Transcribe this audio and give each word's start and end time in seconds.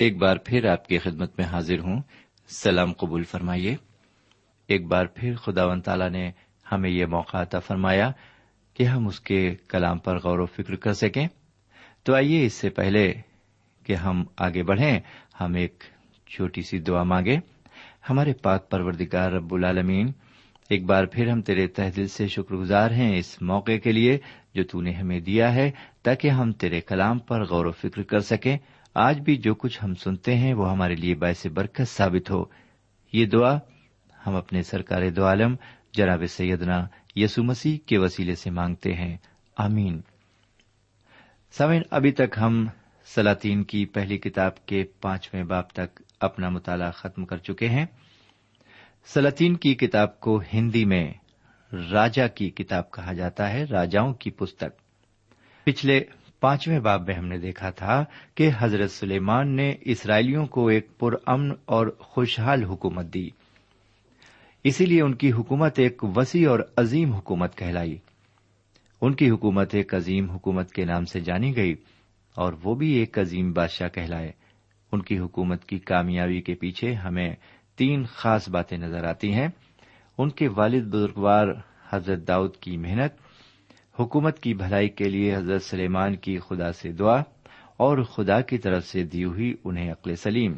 ایک 0.00 0.16
بار 0.16 0.36
پھر 0.36 0.64
آپ 0.64 0.88
کی 0.88 0.98
خدمت 0.98 1.38
میں 1.38 1.46
حاضر 1.46 1.78
ہوں۔ 1.78 2.02
سلام 2.48 2.92
قبول 2.92 3.22
فرمائیے۔ 3.22 3.76
ایک 4.66 4.86
بار 4.86 5.06
پھر 5.06 5.36
خدا 5.36 5.64
و 5.64 5.80
تعالی 5.80 6.08
نے 6.08 6.30
ہمیں 6.72 6.90
یہ 6.90 7.06
موقع 7.06 7.36
عطا 7.36 7.58
فرمایا 7.58 8.10
کہ 8.74 8.82
ہم 8.82 9.06
اس 9.06 9.20
کے 9.20 9.54
کلام 9.68 9.98
پر 9.98 10.16
غور 10.16 10.38
و 10.38 10.46
فکر 10.46 10.76
کر 10.76 10.92
سکیں۔ 10.92 11.26
تو 12.02 12.14
آئیے 12.14 12.46
اس 12.46 12.52
سے 12.52 12.70
پہلے 12.70 13.14
کہ 13.84 13.94
ہم 13.94 14.24
آگے 14.36 14.62
بڑھیں، 14.62 15.00
ہم 15.40 15.54
ایک 15.54 15.84
چھوٹی 16.26 16.62
سی 16.62 16.78
دعا 16.78 17.02
مانگے 17.02 17.36
ہمارے 18.10 18.32
پاک 18.32 18.70
پروردگار 18.70 19.32
رب 19.32 19.54
العالمین، 19.54 20.12
ایک 20.70 20.84
بار 20.84 21.04
پھر 21.04 21.28
ہم 21.28 21.42
تیرے 21.42 21.66
تہ 21.66 21.82
دل 21.96 22.06
سے 22.06 22.26
شکر 22.26 22.54
گزار 22.54 22.90
ہیں 22.90 23.18
اس 23.18 23.42
موقع 23.42 23.76
کے 23.76 23.92
لیے 23.92 24.18
جو 24.54 24.64
تو 24.64 24.80
نے 24.80 24.92
ہمیں 24.92 25.20
دیا 25.20 25.54
ہے 25.54 25.70
تاکہ 26.02 26.28
ہم 26.28 26.52
تیرے 26.52 26.80
کلام 26.80 27.18
پر 27.18 27.44
غور 27.44 27.66
و 27.66 27.72
فکر 27.72 28.02
کر 28.02 28.20
سکیں۔ 28.20 28.58
آج 28.94 29.20
بھی 29.20 29.36
جو 29.36 29.54
کچھ 29.54 29.84
ہم 29.84 29.94
سنتے 29.94 30.36
ہیں 30.36 30.54
وہ 30.54 30.70
ہمارے 30.70 30.94
لیے 30.94 31.14
باعث 31.14 31.46
برکت 31.46 31.88
ثابت 31.88 32.30
ہو۔ 32.30 32.44
یہ 33.12 33.26
دعا 33.26 33.58
ہم 34.26 34.34
اپنے 34.34 34.62
سرکار 34.62 35.10
دو 35.10 35.24
عالم 35.24 35.56
جناب 35.92 36.22
سیدنا 36.28 36.86
یسو 37.16 37.44
مسیح 37.44 37.78
کے 37.86 37.98
وسیلے 37.98 38.34
سے 38.34 38.50
مانگتے 38.50 38.94
ہیں۔ 38.94 39.16
آمین۔ 39.56 40.00
سمن 41.52 41.82
ابھی 41.90 42.12
تک 42.12 42.38
ہم 42.40 42.66
سلاطین 43.14 43.64
کی 43.64 43.86
پہلی 43.86 44.18
کتاب 44.18 44.66
کے 44.66 44.84
پانچویں 45.00 45.44
باپ 45.44 45.72
تک 45.72 46.02
اپنا 46.20 46.48
مطالعہ 46.48 46.90
ختم 46.90 47.24
کر 47.24 47.36
چکے 47.36 47.68
ہیں۔ 47.68 47.86
سلاطین 49.06 49.56
کی 49.56 49.74
کتاب 49.74 50.20
کو 50.20 50.42
ہندی 50.52 50.84
میں 50.84 51.12
راجا 51.92 52.26
کی 52.26 52.50
کتاب 52.50 52.90
کہا 52.90 53.12
جاتا 53.12 53.52
ہے، 53.52 53.64
راجاؤں 53.64 54.14
کی 54.14 54.30
پستک۔ 54.30 54.80
پچھلے 55.64 56.04
پانچویں 56.40 56.80
باب 56.80 57.06
میں 57.06 57.14
ہم 57.14 57.26
نے 57.26 57.38
دیکھا 57.38 57.70
تھا 57.70 58.04
کہ 58.34 58.50
حضرت 58.58 58.90
سلیمان 58.90 59.56
نے 59.56 59.74
اسرائیلیوں 59.80 60.46
کو 60.46 60.68
ایک 60.68 60.98
پرامن 60.98 61.52
اور 61.64 61.86
خوشحال 61.98 62.64
حکومت 62.64 63.14
دی۔ 63.14 63.28
اسی 64.64 64.86
لیے 64.86 65.02
ان 65.02 65.14
کی 65.14 65.32
حکومت 65.32 65.78
ایک 65.78 66.04
وسیع 66.16 66.50
اور 66.50 66.60
عظیم 66.76 67.12
حکومت 67.12 67.56
کہلائی۔ 67.56 67.98
ان 69.00 69.14
کی 69.14 69.30
حکومت 69.30 69.74
ایک 69.74 69.94
عظیم 69.94 70.30
حکومت 70.30 70.72
کے 70.72 70.84
نام 70.84 71.04
سے 71.04 71.20
جانی 71.20 71.56
گئی 71.56 71.74
اور 72.34 72.52
وہ 72.64 72.74
بھی 72.74 72.90
ایک 72.90 73.18
عظیم 73.18 73.52
بادشاہ 73.52 73.88
کہلائے۔ 73.88 74.32
ان 74.92 75.02
کی 75.02 75.18
حکومت 75.18 75.64
کی 75.64 75.78
کامیابی 75.78 76.40
کے 76.40 76.54
پیچھے 76.54 76.94
ہمیں 76.94 77.34
تین 77.76 78.04
خاص 78.04 78.48
باتیں 78.48 78.78
نظر 78.78 79.04
آتی 79.04 79.32
ہیں۔ 79.32 79.48
ان 80.18 80.30
کے 80.30 80.48
والد 80.48 80.82
بزرگوار 80.82 81.46
حضرت 81.90 82.28
داؤد 82.28 82.56
کی 82.56 82.76
محنت 82.76 83.29
حکومت 84.00 84.38
کی 84.38 84.54
بھلائی 84.54 84.88
کے 84.88 85.04
لیے 85.04 85.36
حضرت 85.36 85.62
سلیمان 85.62 86.16
کی 86.16 86.38
خدا 86.38 86.72
سے 86.72 86.92
دعا 86.92 87.22
اور 87.76 88.02
خدا 88.02 88.40
کی 88.40 88.58
طرف 88.58 88.86
سے 88.86 89.04
دی 89.04 89.24
ہوئی 89.24 89.54
انہیں 89.64 89.92
عقل 89.92 90.16
سلیم۔ 90.16 90.52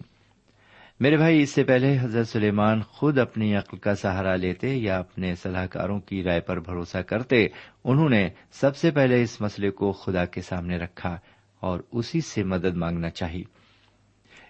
میرے 1.01 1.17
بھائی، 1.17 1.43
اس 1.43 1.51
سے 1.51 1.65
پہلے 1.65 1.99
حضرت 2.01 2.29
سلیمان 2.29 2.83
خود 2.83 3.19
اپنی 3.19 3.57
عقل 3.57 3.77
کا 3.77 3.95
سہارا 3.95 4.37
لیتے 4.37 4.75
یا 4.75 4.99
اپنے 4.99 5.35
صلاح 5.35 5.67
کاروں 5.67 6.01
کی 6.01 6.23
رائے 6.23 6.41
پر 6.41 6.61
بھروسہ 6.61 6.99
کرتے، 6.99 7.47
انہوں 7.85 8.09
نے 8.09 8.29
سب 8.53 8.77
سے 8.77 8.91
پہلے 8.91 9.23
اس 9.23 9.41
مسئلے 9.41 9.71
کو 9.71 9.93
خدا 9.93 10.25
کے 10.25 10.43
سامنے 10.43 10.77
رکھا 10.77 11.19
اور 11.61 11.81
اسی 11.93 12.21
سے 12.21 12.45
مدد 12.45 12.77
مانگنا 12.77 13.11
چاہی۔ 13.11 13.43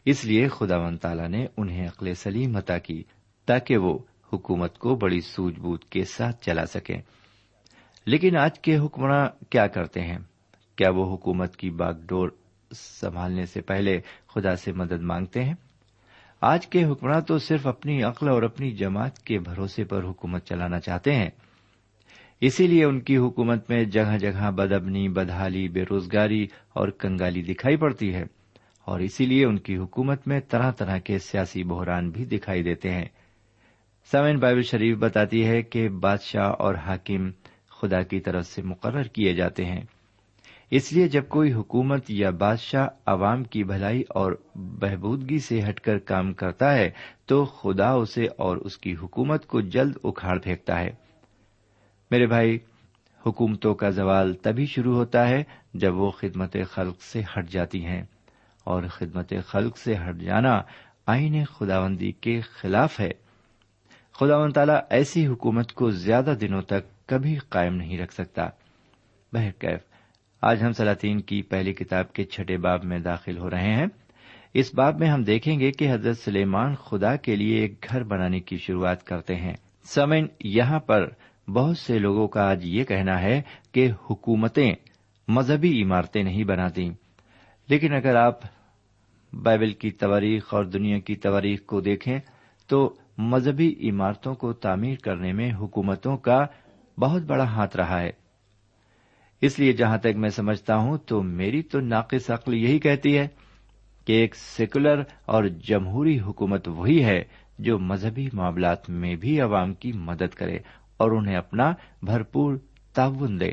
اس 0.04 0.24
لیے 0.24 0.48
خدا 0.48 0.76
و 0.78 0.96
تعالی 0.96 1.28
نے 1.28 1.46
انہیں 1.56 1.86
عقل 1.86 2.14
سلیم 2.14 2.56
عطا 2.56 2.78
کی 2.78 3.04
تاکہ 3.46 3.76
وہ 3.76 3.98
حکومت 4.32 4.78
کو 4.78 4.94
بڑی 4.94 5.20
سوجھ 5.20 5.60
بوجھ 5.60 5.86
کے 5.90 6.04
ساتھ 6.04 6.44
چلا 6.44 6.66
سکیں۔ 6.66 7.00
لیکن 8.06 8.36
آج 8.36 8.60
کے 8.60 8.78
حکمراں 8.78 9.26
کیا 9.50 9.66
کرتے 9.66 10.00
ہیں؟ 10.00 10.18
کیا 10.76 10.90
وہ 10.90 11.14
حکومت 11.14 11.56
کی 11.56 11.70
باغ 11.70 11.92
ڈور 12.06 12.28
سنبھالنے 12.72 13.46
سے 13.46 13.60
پہلے 13.60 14.00
خدا 14.34 14.56
سے 14.56 14.72
مدد 14.72 15.02
مانگتے 15.02 15.44
ہیں؟ 15.44 15.54
آج 16.40 16.66
کے 16.66 16.84
حکمراں 16.84 17.20
تو 17.20 17.38
صرف 17.38 17.66
اپنی 17.66 18.02
عقل 18.02 18.28
اور 18.28 18.42
اپنی 18.42 18.70
جماعت 18.70 19.18
کے 19.18 19.38
بھروسے 19.38 19.84
پر 19.84 20.04
حکومت 20.04 20.44
چلانا 20.44 20.80
چاہتے 20.80 21.14
ہیں۔ 21.14 21.30
اسی 22.40 22.66
لیے 22.66 22.84
ان 22.84 23.00
کی 23.00 23.16
حکومت 23.16 23.70
میں 23.70 23.84
جگہ 23.84 24.18
جگہ 24.18 24.50
بدبنی، 24.50 25.08
بدحالی، 25.08 25.68
بے 25.68 25.82
روزگاری 25.82 26.46
اور 26.72 26.88
کنگالی 26.88 27.42
دکھائی 27.42 27.76
پڑتی 27.76 28.14
ہے۔ 28.14 28.24
اور 28.84 29.00
اسی 29.00 29.26
لیے 29.26 29.46
ان 29.46 29.58
کی 29.58 29.76
حکومت 29.76 30.28
میں 30.28 30.40
طرح 30.48 30.70
طرح 30.70 30.98
کے 30.98 31.18
سیاسی 31.18 31.64
بحران 31.64 32.10
بھی 32.10 32.24
دکھائی 32.24 32.62
دیتے 32.62 32.90
ہیں۔ 32.90 33.04
سمین 34.12 34.38
بائبل 34.38 34.62
شریف 34.62 34.98
بتاتی 34.98 35.46
ہے 35.46 35.62
کہ 35.62 35.88
بادشاہ 35.88 36.52
اور 36.58 36.74
حاکم 36.74 37.30
خدا 37.82 38.02
کی 38.02 38.20
طرف 38.20 38.46
سے 38.46 38.62
مقرر 38.62 39.02
کیے 39.02 39.34
جاتے 39.34 39.64
ہیں۔ 39.64 39.80
اس 40.70 40.92
لیے 40.92 41.08
جب 41.08 41.28
کوئی 41.28 41.52
حکومت 41.52 42.10
یا 42.10 42.30
بادشاہ 42.30 42.86
عوام 43.06 43.44
کی 43.44 43.64
بھلائی 43.64 44.02
اور 44.08 44.32
بہبودگی 44.54 45.38
سے 45.38 45.62
ہٹ 45.68 45.80
کر 45.80 45.98
کام 45.98 46.32
کرتا 46.32 46.74
ہے، 46.74 46.90
تو 47.26 47.44
خدا 47.44 47.90
اسے 47.90 48.26
اور 48.36 48.56
اس 48.56 48.78
کی 48.78 48.96
حکومت 49.02 49.46
کو 49.46 49.60
جلد 49.60 49.96
اکھاڑ 50.04 50.38
پھینکتا 50.38 50.80
ہے۔ 50.80 50.90
میرے 52.10 52.26
بھائی، 52.26 52.58
حکومتوں 53.26 53.74
کا 53.74 53.90
زوال 53.90 54.34
تبھی 54.34 54.66
شروع 54.66 54.96
ہوتا 54.96 55.28
ہے 55.28 55.44
جب 55.74 55.96
وہ 55.96 56.10
خدمت 56.10 56.56
خلق 56.70 57.02
سے 57.02 57.20
ہٹ 57.20 57.48
جاتی 57.48 57.84
ہیں۔ 57.84 58.02
اور 58.64 58.82
خدمت 58.82 59.32
خلق 59.46 59.78
سے 59.78 59.94
ہٹ 59.96 60.16
جانا 60.16 60.62
آئین 61.06 61.44
خداوندی 61.44 62.12
کے 62.12 62.40
خلاف 62.40 63.00
ہے۔ 63.00 63.10
خدا 64.14 64.36
و 64.36 64.50
تعالیٰ 64.50 64.80
ایسی 64.90 65.26
حکومت 65.26 65.72
کو 65.72 65.90
زیادہ 65.90 66.34
دنوں 66.40 66.62
تک 66.62 66.91
کبھی 67.06 67.36
قائم 67.36 67.74
نہیں 67.74 67.98
رکھ 67.98 68.14
سکتا۔ 68.14 68.48
بہرکیف، 69.32 69.80
آج 70.42 70.62
ہم 70.62 70.72
سلاطین 70.72 71.20
کی 71.20 71.42
پہلی 71.42 71.72
کتاب 71.72 72.12
کے 72.12 72.24
چھٹے 72.24 72.56
باب 72.56 72.84
میں 72.84 72.98
داخل 72.98 73.38
ہو 73.38 73.50
رہے 73.50 73.74
ہیں۔ 73.74 73.86
اس 74.54 74.74
باب 74.74 74.98
میں 74.98 75.08
ہم 75.08 75.22
دیکھیں 75.22 75.60
گے 75.60 75.70
کہ 75.70 75.92
حضرت 75.92 76.18
سلیمان 76.18 76.74
خدا 76.74 77.16
کے 77.16 77.36
لیے 77.36 77.56
ایک 77.56 77.86
گھر 77.90 78.02
بنانے 78.02 78.40
کی 78.40 78.56
شروعات 78.56 79.04
کرتے 79.04 79.34
ہیں۔ 79.34 79.54
سمن، 79.84 80.26
یہاں 80.44 80.80
پر 80.80 81.08
بہت 81.48 81.78
سے 81.78 81.98
لوگوں 81.98 82.28
کا 82.28 82.50
آج 82.50 82.60
یہ 82.64 82.84
کہنا 82.84 83.22
ہے 83.22 83.42
کہ 83.72 83.90
حکومتیں 84.10 84.72
مذہبی 85.28 85.82
عمارتیں 85.82 86.22
نہیں 86.22 86.44
بناتی۔ 86.44 86.90
لیکن 87.68 87.94
اگر 87.94 88.16
آپ 88.16 88.38
بائبل 89.42 89.72
کی 89.72 89.90
تواریخ 89.90 90.54
اور 90.54 90.64
دنیا 90.64 90.98
کی 90.98 91.14
تواریخ 91.14 91.60
کو 91.66 91.80
دیکھیں 91.80 92.18
تو 92.66 92.94
مذہبی 93.18 93.90
عمارتوں 93.90 94.34
کو 94.34 94.52
تعمیر 94.52 94.94
کرنے 95.02 95.32
میں 95.32 95.52
حکومتوں 95.52 96.16
کا 96.16 96.46
بہت 96.98 97.22
بڑا 97.22 97.44
ہاتھ 97.44 97.76
رہا 97.76 98.00
ہے۔ 98.00 98.10
اس 99.40 99.58
لیے 99.58 99.72
جہاں 99.72 99.98
تک 99.98 100.16
میں 100.16 100.30
سمجھتا 100.30 100.76
ہوں 100.76 100.98
تو 100.98 101.22
میری 101.22 101.62
تو 101.62 101.80
ناقص 101.80 102.30
عقل 102.30 102.54
یہی 102.54 102.78
کہتی 102.78 103.18
ہے 103.18 103.28
کہ 104.04 104.12
ایک 104.12 104.34
سیکولر 104.34 105.02
اور 105.24 105.44
جمہوری 105.44 106.20
حکومت 106.20 106.68
وہی 106.68 107.04
ہے 107.04 107.24
جو 107.58 107.78
مذہبی 107.78 108.28
معاملات 108.32 108.90
میں 108.90 109.16
بھی 109.16 109.40
عوام 109.40 109.74
کی 109.74 109.92
مدد 109.92 110.34
کرے 110.34 110.58
اور 110.96 111.10
انہیں 111.10 111.36
اپنا 111.36 111.72
بھرپور 112.02 112.56
تعاون 112.94 113.40
دے۔ 113.40 113.52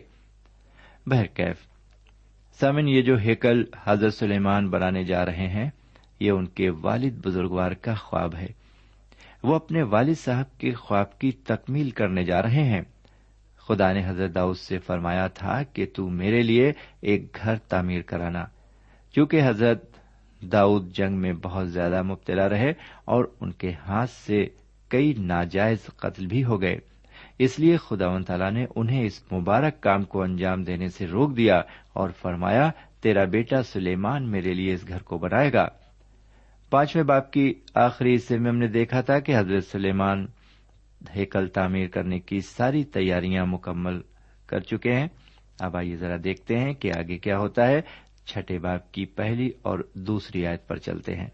بہرکیف، 1.05 1.55
سامن، 2.59 2.87
یہ 2.87 3.01
جو 3.01 3.17
ہیکل 3.17 3.63
حضرت 3.83 4.13
سلیمان 4.13 4.69
بنانے 4.69 5.03
جا 5.03 5.25
رہے 5.25 5.47
ہیں، 5.47 5.69
یہ 6.19 6.31
ان 6.31 6.45
کے 6.45 6.69
والد 6.69 7.25
بزرگوار 7.25 7.71
کا 7.71 7.93
خواب 7.93 8.35
ہے۔ 8.35 8.47
وہ 9.43 9.55
اپنے 9.55 9.81
والد 9.83 10.15
صاحب 10.15 10.57
کے 10.57 10.71
خواب 10.71 11.19
کی 11.19 11.31
تکمیل 11.31 11.89
کرنے 11.89 12.23
جا 12.23 12.41
رہے 12.41 12.63
ہیں۔ 12.63 12.81
خدا 13.69 13.93
نے 13.93 14.01
حضرت 14.05 14.35
داؤد 14.35 14.57
سے 14.57 14.79
فرمایا 14.79 15.27
تھا 15.27 15.63
کہ 15.63 15.85
تو 15.95 16.09
میرے 16.09 16.41
لیے 16.41 16.73
ایک 17.01 17.37
گھر 17.43 17.55
تعمیر 17.55 18.01
کرانا۔ 18.01 18.45
چونکہ 19.15 19.41
حضرت 19.45 19.83
داؤد 20.41 20.91
جنگ 20.91 21.17
میں 21.17 21.33
بہت 21.33 21.71
زیادہ 21.71 22.03
مبتلا 22.03 22.49
رہے 22.49 22.71
اور 23.05 23.25
ان 23.41 23.51
کے 23.51 23.71
ہاتھ 23.71 24.09
سے 24.09 24.47
کئی 24.87 25.13
ناجائز 25.17 25.85
قتل 25.85 26.25
بھی 26.25 26.43
ہو 26.43 26.61
گئے۔ 26.61 26.79
اس 27.39 27.59
لیے 27.59 27.77
خدا 27.77 28.07
و 28.07 28.21
تعالیٰ 28.21 28.51
نے 28.51 28.65
انہیں 28.75 29.03
اس 29.05 29.33
مبارک 29.33 29.81
کام 29.81 30.03
کو 30.03 30.21
انجام 30.21 30.63
دینے 30.63 30.87
سے 30.87 31.07
روک 31.07 31.37
دیا 31.37 31.61
اور 31.93 32.09
فرمایا، 32.09 32.71
تیرا 33.01 33.23
بیٹا 33.23 33.63
سلیمان 33.63 34.31
میرے 34.31 34.53
لیے 34.53 34.73
اس 34.73 34.87
گھر 34.87 35.01
کو 35.01 35.17
بنائے 35.17 35.53
گا۔ 35.53 35.67
پانچویں 36.69 37.03
باپ 37.03 37.31
کی 37.31 37.53
آخری 37.75 38.15
حصے 38.15 38.37
میں 38.37 38.51
ہم 38.51 38.57
نے 38.57 38.67
دیکھا 38.67 39.01
تھا 39.01 39.19
کہ 39.19 39.37
حضرت 39.37 39.63
سلیمان 39.63 40.27
ہیکل 41.15 41.47
تعمیر 41.47 41.87
کرنے 41.87 42.19
کی 42.19 42.41
ساری 42.41 42.83
تیاریاں 42.83 43.45
مکمل 43.45 44.01
کر 44.45 44.59
چکے 44.59 44.91
ہیں۔ 44.91 45.07
اب 45.59 45.77
آئیے 45.77 45.95
ذرا 45.95 46.15
دیکھتے 46.23 46.59
ہیں 46.59 46.73
کہ 46.73 46.91
آگے 46.97 47.17
کیا 47.17 47.37
ہوتا 47.37 47.67
ہے۔ 47.67 47.81
چھٹے 48.25 48.59
باپ 48.59 48.91
کی 48.91 49.05
پہلی 49.05 49.49
اور 49.61 49.79
دوسری 49.93 50.47
آیت 50.47 50.67
پر 50.67 50.77
چلتے 50.77 51.15
ہیں۔ 51.15 51.27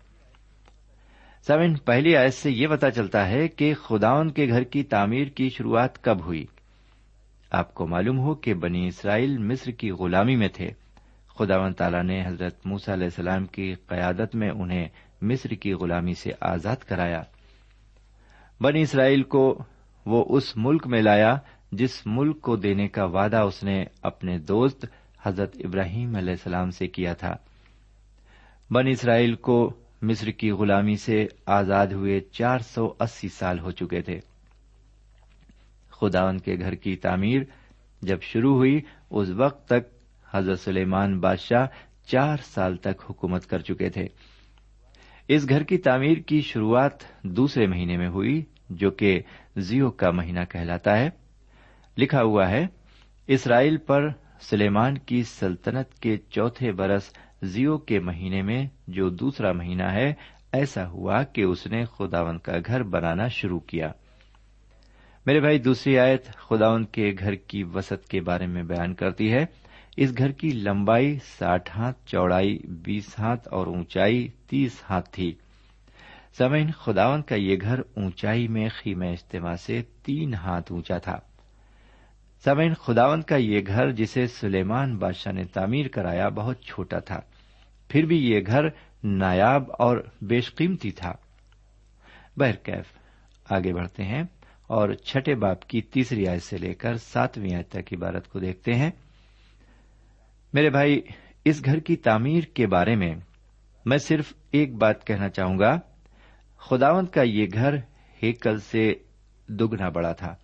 سمن 1.48 1.76
پہلی 1.76 2.16
آیت 2.16 2.34
سے 2.34 2.52
یہ 2.52 2.68
پتا 2.68 2.92
چلتا 2.92 3.30
ہے 3.30 3.48
کہ 3.48 3.74
خداون 3.74 4.32
کے 4.32 4.48
گھر 4.48 4.64
کی 4.64 4.84
تعمیر 4.84 5.28
کی 5.28 5.50
شروعات 5.50 6.04
کب 6.04 6.26
ہوئی۔ 6.26 6.46
آپ 7.52 7.74
کو 7.74 7.88
معلوم 7.88 8.20
ہو 8.20 8.36
کہ 8.36 8.54
بنی 8.54 8.88
اسرائیل 8.88 9.38
مصر 9.38 9.72
کی 9.72 9.92
غلامی 9.92 10.36
میں 10.36 10.48
تھے۔ 10.48 10.68
خداون 11.40 11.74
تعالیٰ 11.74 12.04
نے 12.04 12.28
حضرت 12.28 12.68
موس 12.68 12.90
علیہ 12.90 13.04
السلام 13.04 13.46
کی 13.46 13.74
قیادت 13.74 14.36
میں 14.36 14.50
انہیں 14.50 14.90
مصر 15.22 15.50
کی 15.50 15.74
غلامی 15.74 16.14
سے 16.14 16.32
آزاد 16.42 16.76
کرایا۔ 16.76 17.24
بنی 18.62 18.82
اسرائیل 18.82 19.24
کو 19.24 19.64
وہ 20.06 20.26
اس 20.30 20.58
ملک 20.58 20.88
میں 20.88 21.02
لایا 21.02 21.38
جس 21.72 22.02
ملک 22.06 22.42
کو 22.42 22.56
دینے 22.56 22.88
کا 22.88 23.06
وعدہ 23.06 23.38
اس 23.38 23.64
نے 23.64 23.86
اپنے 24.02 24.38
دوست 24.38 24.86
حضرت 25.24 25.58
ابراہیم 25.64 26.16
علیہ 26.16 26.30
السلام 26.30 26.70
سے 26.70 26.88
کیا 26.88 27.14
تھا۔ 27.14 27.36
بن 28.72 28.88
اسرائیل 28.88 29.36
کو 29.36 29.74
مصر 30.02 30.28
کی 30.28 30.52
غلامی 30.52 30.96
سے 30.96 31.28
آزاد 31.46 31.88
ہوئے 31.88 32.20
چار 32.20 32.60
سو 32.60 32.94
اسی 33.00 33.30
سال 33.30 33.60
ہو 33.60 33.72
چکے 33.72 34.02
تھے۔ 34.02 34.20
خداون 35.92 36.38
کے 36.38 36.56
گھر 36.60 36.76
کی 36.76 36.96
تعمیر 36.96 37.42
جب 38.02 38.22
شروع 38.22 38.56
ہوئی، 38.56 38.82
اس 39.10 39.30
وقت 39.30 39.66
تک 39.66 39.94
حضرت 40.34 40.60
سلیمان 40.60 41.20
بادشاہ 41.20 41.66
چار 42.06 42.38
سال 42.42 42.78
تک 42.78 43.04
حکومت 43.10 43.46
کر 43.46 43.60
چکے 43.60 43.90
تھے۔ 43.90 44.08
اس 45.28 45.50
گھر 45.50 45.64
کی 45.64 45.78
تعمیر 45.78 46.18
کی 46.18 46.42
شروعات 46.42 47.24
دوسرے 47.24 47.68
مہینے 47.68 47.98
میں 47.98 48.08
ہوئی، 48.08 48.44
جو 48.70 48.92
کہ 48.92 49.22
زیو 49.58 49.92
کا 49.92 50.12
مہینہ 50.12 50.40
کہلاتا 50.50 50.98
ہے۔ 50.98 51.10
لکھا 51.98 52.22
ہوا 52.22 52.50
ہے، 52.50 52.68
اسرائیل 53.28 53.78
پر 53.78 54.08
سلیمان 54.42 54.98
کی 54.98 55.24
سلطنت 55.24 56.00
کے 56.00 56.18
چوتھے 56.18 56.72
برس 56.72 57.14
زیو 57.42 57.78
کے 57.78 58.00
مہینے 58.00 58.42
میں 58.42 58.68
جو 58.88 59.10
دوسرا 59.10 59.52
مہینہ 59.52 59.84
ہے، 59.84 60.14
ایسا 60.52 60.88
ہوا 60.88 61.24
کہ 61.24 61.42
اس 61.42 61.68
نے 61.68 61.86
خداون 61.86 62.38
کا 62.38 62.54
گھر 62.66 62.84
بنانا 62.84 63.28
شروع 63.28 63.60
کیا۔ 63.60 63.92
میرے 65.26 65.40
بھائی، 65.40 65.60
دوسری 65.60 66.00
آیت 66.00 66.26
خداون 66.26 66.86
کے 66.86 67.16
گھر 67.20 67.36
کی 67.36 67.64
وسط 67.64 68.08
کے 68.08 68.22
بارے 68.22 68.48
میں 68.48 68.64
بیان 68.64 68.94
کرتی 68.94 69.34
ہے۔ 69.34 69.46
اس 69.98 70.18
گھر 70.18 70.32
کی 70.32 70.50
لمبائی 70.50 71.20
ساٹھ 71.24 71.78
ہاتھ، 71.78 72.06
چوڑائی 72.06 72.60
بیس 72.68 73.20
ہاتھ 73.20 73.48
اور 73.52 73.68
اونچائی 73.68 74.28
تیس 74.48 74.84
ہاتھ 74.90 75.10
تھی۔ 75.12 75.36
سمین 76.38 76.72
خداون 76.72 77.22
کا 77.22 77.36
یہ 77.36 77.58
گھر 77.62 77.80
اونچائی 77.80 78.48
میں 78.48 78.70
خیم 78.70 79.02
اجتماع 79.02 79.56
سے 79.56 79.82
تین 80.04 80.34
ہاتھ 80.34 80.72
اونچا 80.72 80.98
تھا۔ 80.98 81.20
سمین 82.44 82.74
خداون 82.74 83.22
کا 83.22 83.36
یہ 83.36 83.62
گھر 83.68 83.92
جسے 83.92 84.28
سلیمان 84.28 84.98
بادشاہ 84.98 85.34
نے 85.34 85.44
تعمیر 85.44 85.88
کرایا 85.88 86.30
بہت 86.30 86.62
چھوٹا 86.62 87.00
تھا۔ 87.00 87.20
پھر 87.90 88.06
بھی 88.06 88.32
یہ 88.32 88.40
گھر 88.48 88.64
نایاب 89.04 89.64
اور 89.80 89.98
بیش 90.22 90.56
قیمتی 90.56 90.92
تھا۔ 90.92 91.14
بہرکیف 92.38 92.86
آگے 93.52 93.74
بڑھتے 93.74 94.04
ہیں 94.04 94.24
اور 94.68 94.94
چھٹے 94.94 95.36
باپ 95.36 95.68
کی 95.68 95.82
تیسری 95.82 96.28
آیت 96.28 96.44
سے 96.44 96.58
لے 96.58 96.74
کر 96.74 96.98
ساتویں 96.98 97.56
آیت 97.56 97.70
تک 97.70 97.94
عبارت 97.94 98.28
کو 98.28 98.40
دیکھتے 98.40 98.74
ہیں۔ 98.74 98.92
میرے 100.56 100.70
بھائی، 100.70 101.02
اس 101.46 101.66
گھر 101.66 101.80
کی 101.80 101.96
تعمیر 101.96 102.44
کے 102.44 102.68
بارے 102.68 102.96
میں 102.96 103.16
میں 103.86 103.98
صرف 103.98 104.34
ایک 104.52 104.76
بات 104.76 105.08
کہنا 105.08 105.30
چاہوں 105.30 105.60
گا۔ 105.60 105.80
خداوند 106.58 107.08
کا 107.08 107.22
یہ 107.22 107.48
گھر 107.54 107.76
ہیکل 108.24 108.60
سے 108.60 108.94
دگنا 109.48 109.90
بڑا 109.90 110.12
تھا۔ 110.12 110.36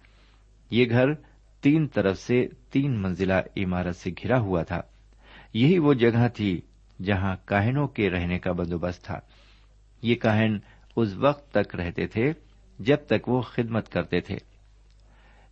یہ 0.72 0.86
گھر 0.90 1.14
تین 1.62 1.88
طرف 1.88 2.18
سے 2.18 2.48
تین 2.72 3.02
منزلہ 3.02 3.34
عمارت 3.34 3.96
سے 3.96 4.10
گھرا 4.10 4.40
ہوا 4.40 4.64
تھا۔ 4.64 4.82
یہی 5.54 5.78
وہ 5.78 5.94
جگہ 5.94 6.28
تھی 6.28 6.62
جہاں 7.04 7.36
کاہنوں 7.46 7.88
کے 7.88 8.10
رہنے 8.10 8.40
کا 8.40 8.52
بندوبست 8.52 9.06
تھا۔ 9.06 9.20
یہ 10.02 10.16
کاہن 10.16 10.58
اس 10.96 11.14
وقت 11.18 11.54
تک 11.54 11.76
رہتے 11.76 12.08
تھے 12.08 12.34
جب 12.80 12.98
تک 13.08 13.30
وہ 13.30 13.42
خدمت 13.42 13.90
کرتے 13.90 14.20
تھے۔ 14.20 14.38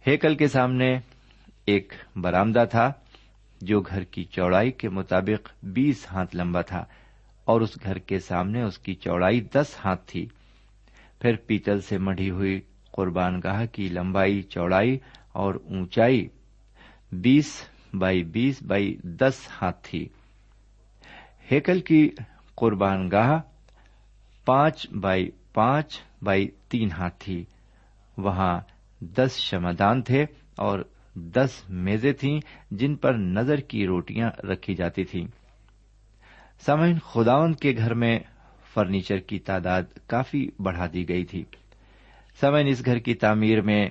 ہیکل 0.08 0.36
کے 0.36 0.48
سامنے 0.48 1.00
ایک 1.66 1.94
برامدہ 2.16 2.64
تھا۔ 2.72 2.92
جو 3.62 3.82
گھر 3.82 4.04
کی 4.04 4.24
چوڑائی 4.24 4.72
کے 4.72 4.90
مطابق 4.90 5.50
بیس 5.64 6.08
ہاتھ 6.12 6.36
لمبا 6.36 6.62
تھا 6.62 6.86
اور 7.46 7.62
اس 7.62 7.78
گھر 7.84 7.98
کے 7.98 8.20
سامنے 8.20 8.62
اس 8.62 8.78
کی 8.78 8.94
چوڑائی 8.94 9.42
دس 9.42 9.76
ہاتھ 9.86 10.02
تھی۔ 10.08 10.26
پھر 11.22 11.36
پیتل 11.36 11.82
سے 11.82 11.98
مڑھی 11.98 12.30
ہوئی 12.30 12.62
قربان 12.92 13.42
گاہ 13.44 13.66
کی 13.66 13.90
لمبائی، 13.90 14.42
چوڑائی 14.42 14.98
اور 15.32 15.56
اونچائی 15.56 16.28
بیس 17.12 17.66
بائی 17.94 18.24
بیس 18.24 18.62
بائی 18.62 18.98
دس 19.04 19.48
ہاتھ 19.62 19.80
تھی۔ 19.84 20.08
ہیکل 21.52 21.80
کی 21.80 22.10
قربان 22.56 23.12
گاہ 23.12 23.40
پانچ 24.46 24.90
بائی 25.02 25.30
پانچ 25.54 26.00
بائی 26.22 26.48
تین 26.70 26.92
ہاتھ 26.92 27.16
تھی۔ 27.20 27.46
وہاں 28.18 28.60
دس 29.02 29.38
شمدان 29.38 30.02
تھے 30.02 30.26
اور 30.56 30.80
دس 31.20 31.50
میزیں 31.70 32.14
تھیں 32.14 32.40
جن 32.72 32.96
پر 32.96 33.14
نظر 33.14 33.60
کی 33.60 33.88
روٹیاں 33.88 34.46
رکھی 34.46 34.76
جاتی 34.76 35.04
تھیں۔ 35.04 35.28
سمعین 36.66 37.00
خداون 37.00 37.54
کے 37.54 37.74
گھر 37.78 37.94
میں 37.94 38.20
فرنیچر 38.74 39.18
کی 39.18 39.40
تعداد 39.40 39.82
کافی 40.08 40.50
بڑھا 40.60 40.88
دی 40.94 41.10
گئی 41.10 41.26
تھی۔ 41.26 41.44
سمعین 42.42 42.68
اس 42.68 42.86
گھر 42.86 43.00
کی 43.00 43.14
تعمیر 43.14 43.62
میں 43.62 43.90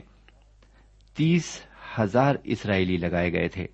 تیس 1.17 1.61
ہزار 1.99 2.35
اسرائیلی 2.45 2.97
لگائے 2.97 3.33
گئے 3.33 3.49
تھے۔ 3.49 3.67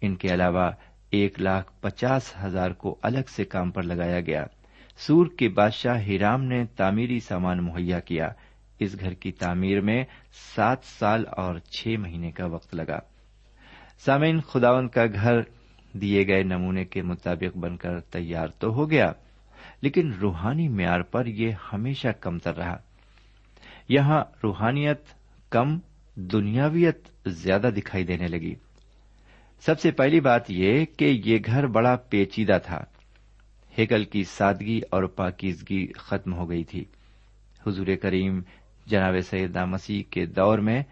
ان 0.00 0.16
کے 0.16 0.34
علاوہ 0.34 0.70
ایک 1.10 1.40
لاکھ 1.40 1.72
پچاس 1.80 2.34
ہزار 2.44 2.70
کو 2.70 2.98
الگ 3.02 3.28
سے 3.28 3.44
کام 3.44 3.70
پر 3.70 3.82
لگایا 3.82 4.20
گیا۔ 4.20 4.44
سور 4.96 5.26
کے 5.38 5.48
بادشاہ 5.48 6.00
ہیرام 6.00 6.44
نے 6.44 6.64
تعمیری 6.76 7.20
سامان 7.20 7.58
مہیا 7.58 8.00
کیا۔ 8.00 8.28
اس 8.78 9.00
گھر 9.00 9.14
کی 9.14 9.32
تعمیر 9.32 9.80
میں 9.80 10.04
سات 10.56 10.78
سال 10.84 11.24
اور 11.26 11.58
چھ 11.58 11.88
مہینے 11.98 12.30
کا 12.30 12.46
وقت 12.46 12.74
لگا۔ 12.74 12.98
سامعین 13.98 14.40
خداون 14.40 14.88
کا 14.88 15.06
گھر 15.06 15.40
دیے 15.92 16.26
گئے 16.26 16.42
نمونے 16.42 16.84
کے 16.84 17.02
مطابق 17.02 17.56
بن 17.56 17.76
کر 17.76 18.00
تیار 18.00 18.48
تو 18.48 18.68
ہو 18.68 18.90
گیا، 18.90 19.12
لیکن 19.82 20.12
روحانی 20.12 20.68
معیار 20.68 21.00
پر 21.00 21.26
یہ 21.26 21.50
ہمیشہ 21.72 22.08
کمتر 22.08 22.56
رہا۔ 22.56 22.76
یہاں 23.88 24.24
روحانیت 24.44 25.00
کم، 25.50 25.78
دنیاویت 26.14 27.08
زیادہ 27.26 27.70
دکھائی 27.76 28.04
دینے 28.04 28.26
لگی۔ 28.26 28.54
سب 29.60 29.80
سے 29.80 29.90
پہلی 29.90 30.20
بات 30.20 30.42
یہ 30.48 30.84
کہ 30.84 31.20
یہ 31.24 31.38
گھر 31.46 31.66
بڑا 31.66 31.96
پیچیدہ 31.96 32.58
تھا۔ 32.64 32.84
ہیکل 33.78 34.04
کی 34.04 34.24
سادگی 34.24 34.80
اور 34.90 35.02
پاکیزگی 35.02 35.86
ختم 35.92 36.34
ہو 36.34 36.50
گئی 36.50 36.64
تھی۔ 36.64 36.84
حضور 37.66 37.86
کریم 38.02 38.40
جناب 38.86 39.14
سیدہ 39.30 39.64
مسیح 39.64 40.02
کے 40.10 40.26
دور 40.26 40.58
میں 40.58 40.82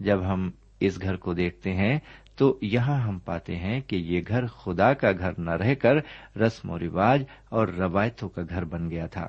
جب 0.00 0.32
ہم 0.32 0.50
اس 0.80 1.02
گھر 1.02 1.16
کو 1.16 1.34
دیکھتے 1.34 1.72
ہیں، 1.72 1.98
تو 2.36 2.58
یہاں 2.62 3.00
ہم 3.00 3.18
پاتے 3.18 3.56
ہیں 3.56 3.80
کہ 3.80 3.96
یہ 3.96 4.20
گھر 4.28 4.46
خدا 4.46 4.92
کا 4.92 5.12
گھر 5.18 5.32
نہ 5.38 5.50
رہ 5.50 5.74
کر 5.74 5.94
رسم 6.38 6.70
و 6.70 6.78
رواج 6.78 7.24
اور 7.48 7.68
روایتوں 7.68 8.28
کا 8.28 8.42
گھر 8.48 8.64
بن 8.64 8.90
گیا 8.90 9.06
تھا۔ 9.06 9.28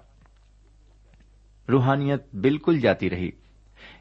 روحانیت 1.70 2.36
بالکل 2.36 2.80
جاتی 2.80 3.10
رہی۔ 3.10 3.32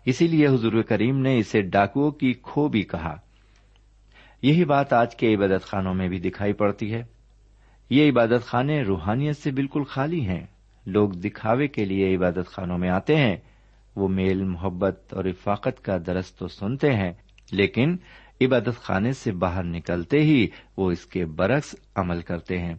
اسی 0.05 0.27
لیے 0.27 0.47
حضور 0.47 0.83
کریم 0.83 1.19
نے 1.19 1.39
اسے 1.39 1.63
ڈاکوؤں 1.63 2.11
کی 2.11 2.33
کھو 2.43 2.69
بھی 2.69 2.83
کہا۔ 2.83 3.17
یہی 4.43 4.65
بات 4.65 4.93
آج 4.93 5.17
کے 5.17 5.35
عبادت 5.35 5.63
خانوں 5.63 5.95
میں 5.95 6.09
بھی 6.09 6.19
دکھائی 6.19 6.53
پڑتی 6.53 6.95
ہے۔ 6.95 7.03
یہ 7.91 8.11
عبادت 8.11 8.45
خانے 8.45 8.83
روحانیت 8.83 9.37
سے 9.37 9.51
بالکل 9.51 9.83
خالی 9.85 10.21
ہیں۔ 10.21 10.47
لوگ 10.87 11.11
دکھاوے 11.11 11.67
کے 11.67 11.85
لیے 11.85 12.17
عبادت 12.17 12.47
خانوں 12.47 12.79
میں 12.79 12.91
آتے 12.91 13.17
ہیں۔ 13.17 13.37
وہ 13.97 14.09
میل، 14.09 14.45
محبت 14.45 15.15
اور 15.15 15.25
افاقت 15.25 15.85
کا 15.85 15.97
درست 16.07 16.39
تو 16.39 16.49
سنتے 16.49 16.93
ہیں، 16.93 17.13
لیکن 17.53 17.97
عبادت 18.41 18.77
خانے 18.77 19.13
سے 19.13 19.33
باہر 19.33 19.65
نکلتے 19.65 20.21
ہی 20.21 20.47
وہ 20.77 20.91
اس 20.91 21.07
کے 21.07 21.27
برعکس 21.27 21.75
عمل 21.95 22.23
کرتے 22.23 22.59
ہیں، 22.59 22.75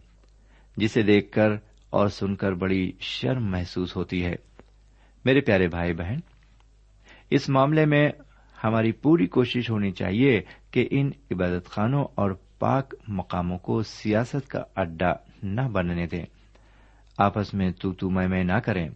جسے 0.76 1.02
دیکھ 1.02 1.32
کر 1.32 1.50
اور 1.90 2.08
سن 2.08 2.34
کر 2.34 2.52
بڑی 2.52 2.92
شرم 3.00 3.50
محسوس 3.50 3.96
ہوتی 3.96 4.24
ہے۔ 4.24 4.34
میرے 5.24 5.40
پیارے 5.40 5.68
بھائی 5.68 5.94
بہن، 5.94 6.16
اس 7.30 7.48
معاملے 7.48 7.86
میں 7.86 8.08
ہماری 8.64 8.92
پوری 8.92 9.26
کوشش 9.26 9.70
ہونی 9.70 9.90
چاہیے 9.90 10.42
کہ 10.70 10.88
ان 10.90 11.10
عبادت 11.30 11.66
خانوں 11.66 12.04
اور 12.14 12.30
پاک 12.58 12.94
مقاموں 13.08 13.58
کو 13.58 13.82
سیاست 13.82 14.48
کا 14.48 14.62
اڈا 14.76 15.12
نہ 15.42 15.60
بننے 15.60 16.06
دیں۔ 16.06 16.26
آپس 17.18 17.54
میں 17.54 17.70
تو 17.70 17.92
تو 17.92 18.10
میں 18.10 18.44
نہ 18.44 18.58
کریں۔ 18.64 18.88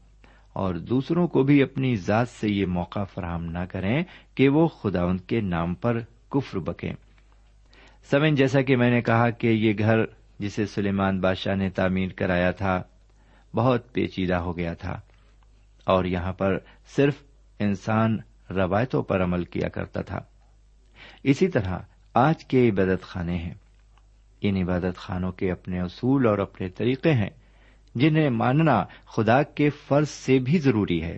اور 0.59 0.75
دوسروں 0.75 1.29
کو 1.29 1.43
بھی 1.43 1.63
اپنی 1.63 1.97
ذات 1.97 2.29
سے 2.29 2.49
یہ 2.49 2.67
موقع 2.67 3.05
فراہم 3.05 3.45
نہ 3.45 3.59
کریں 3.59 4.03
کہ 4.35 4.49
وہ 4.49 4.69
خداون 4.69 5.19
کے 5.19 5.41
نام 5.41 5.75
پر 5.75 6.01
کفر 6.29 6.59
بکیں۔ 6.59 6.93
سمن، 8.11 8.35
جیسا 8.35 8.61
کہ 8.61 8.77
میں 8.77 8.91
نے 8.91 9.03
کہا 9.03 9.31
کہ 9.31 9.47
یہ 9.47 9.73
گھر 9.79 9.99
جسے 10.39 10.67
سلیمان 10.67 11.21
بادشاہ 11.21 11.55
نے 11.55 11.71
تعمیر 11.71 12.09
کرایا 12.09 12.51
تھا، 12.51 12.83
بہت 13.55 13.93
پیچیدہ 13.93 14.35
ہو 14.35 14.57
گیا 14.57 14.75
تھا۔ 14.75 15.01
اور 15.85 16.05
یہاں 16.05 16.33
پر 16.33 16.59
صرف 16.97 17.15
انسان 17.59 18.19
روایتوں 18.51 19.03
پر 19.03 19.23
عمل 19.23 19.45
کیا 19.45 19.69
کرتا 19.69 20.03
تھا۔ 20.03 20.21
اسی 21.23 21.49
طرح 21.49 21.79
آج 22.15 22.45
کے 22.45 22.69
عبادت 22.69 23.03
خانے 23.03 23.37
ہیں۔ 23.37 23.55
ان 24.41 24.57
عبادت 24.57 24.97
خانوں 24.97 25.33
کے 25.33 25.53
اپنے 25.53 25.81
اصول 25.81 26.27
اور 26.27 26.39
اپنے 26.39 26.69
طریقے 26.69 27.13
ہیں۔ 27.13 27.31
جنہیں 27.99 28.31
ماننا 28.31 28.85
خدا 29.05 29.43
کے 29.43 29.71
فرض 29.71 30.09
سے 30.09 30.39
بھی 30.39 30.59
ضروری 30.59 31.03
ہے۔ 31.03 31.17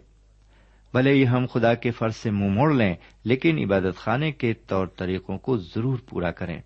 بھلے 0.93 1.13
ہی 1.13 1.29
ہم 1.29 1.47
خدا 1.53 1.75
کے 1.75 1.91
فرض 1.91 2.17
سے 2.17 2.31
منہ 2.31 2.53
موڑ 2.53 2.75
لیں، 2.75 2.95
لیکن 3.25 3.59
عبادت 3.59 3.97
خانے 3.97 4.33
کے 4.33 4.55
طور 4.55 4.87
طریقوں 4.87 5.39
کو 5.39 5.57
ضرور 5.57 5.99
پورا 6.09 6.31
کریں۔ 6.31 6.61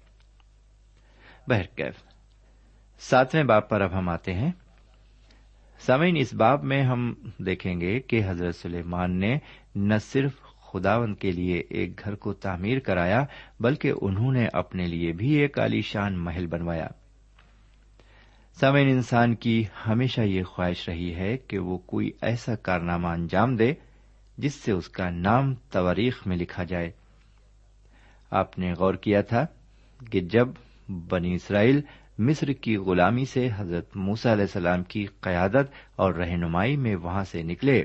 بہرکیف 1.48 1.94
ساتویں 2.98 3.44
باپ 3.44 3.70
پر 3.70 3.80
اب 3.80 3.98
ہم 3.98 4.08
آتے 4.08 4.34
ہیں۔ 4.34 4.52
سامعین، 5.78 6.16
اس 6.16 6.34
باب 6.34 6.64
میں 6.64 6.82
ہم 6.82 7.14
دیکھیں 7.38 7.80
گے 7.80 8.00
کہ 8.00 8.20
حضرت 8.26 8.54
سلیمان 8.54 9.20
نے 9.20 9.38
نہ 9.74 9.94
صرف 10.02 10.40
خداون 10.40 11.14
کے 11.14 11.30
لیے 11.30 11.62
ایک 11.70 12.00
گھر 12.04 12.14
کو 12.14 12.32
تعمیر 12.32 12.78
کرایا، 12.78 13.24
بلکہ 13.60 13.92
انہوں 14.00 14.32
نے 14.32 14.46
اپنے 14.52 14.86
لیے 14.86 15.12
بھی 15.12 15.32
ایک 15.32 15.58
عالیشان 15.58 16.18
محل 16.18 16.46
بنوایا۔ 16.46 16.86
سامعین، 18.60 18.88
انسان 18.88 19.34
کی 19.34 19.64
ہمیشہ 19.86 20.20
یہ 20.20 20.42
خواہش 20.42 20.88
رہی 20.88 21.14
ہے 21.14 21.36
کہ 21.36 21.58
وہ 21.58 21.78
کوئی 21.78 22.10
ایسا 22.22 22.54
کارنامہ 22.54 23.08
انجام 23.08 23.56
دے 23.56 23.74
جس 24.38 24.54
سے 24.54 24.72
اس 24.72 24.88
کا 24.88 25.10
نام 25.10 25.54
تواریخ 25.54 26.26
میں 26.26 26.36
لکھا 26.36 26.64
جائے۔ 26.64 26.90
آپ 28.30 28.58
نے 28.58 28.72
غور 28.72 28.94
کیا 28.94 29.20
تھا 29.20 29.46
کہ 30.10 30.20
جب 30.20 30.48
بنی 30.88 31.34
اسرائیل 31.34 31.80
مصر 32.18 32.52
کی 32.52 32.76
غلامی 32.76 33.24
سے 33.24 33.48
حضرت 33.56 33.96
موسا 33.96 34.32
علیہ 34.32 34.42
السلام 34.42 34.82
کی 34.82 35.06
قیادت 35.20 35.68
اور 35.96 36.14
رہنمائی 36.14 36.76
میں 36.76 36.96
وہاں 36.96 37.24
سے 37.24 37.42
نکلے، 37.42 37.84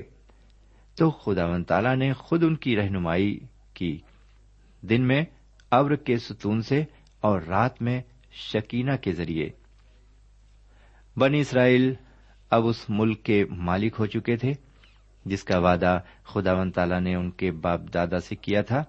تو 0.94 1.10
خدا 1.10 1.46
و 1.46 1.62
تعالی 1.62 1.94
نے 1.94 2.12
خود 2.12 2.44
ان 2.44 2.56
کی 2.56 2.76
رہنمائی 2.76 3.38
کی۔ 3.74 4.00
دن 4.82 5.06
میں 5.06 5.24
ابر 5.70 5.96
کے 5.96 6.16
ستون 6.16 6.62
سے 6.62 6.84
اور 7.20 7.40
رات 7.40 7.82
میں 7.82 8.02
شکینہ 8.32 8.96
کے 8.96 9.12
ذریعے۔ 9.12 9.50
بنی 11.16 11.40
اسرائیل 11.40 11.94
اب 12.50 12.66
اس 12.66 12.84
ملک 12.88 13.22
کے 13.22 13.44
مالک 13.50 13.94
ہو 13.98 14.06
چکے 14.06 14.36
تھے، 14.36 14.52
جس 15.24 15.44
کا 15.44 15.58
وعدہ 15.58 16.00
خدا 16.24 16.52
و 16.52 16.70
تعالی 16.70 17.00
نے 17.00 17.14
ان 17.14 17.30
کے 17.30 17.50
باپ 17.50 17.80
دادا 17.94 18.20
سے 18.20 18.36
کیا 18.36 18.62
تھا۔ 18.62 18.84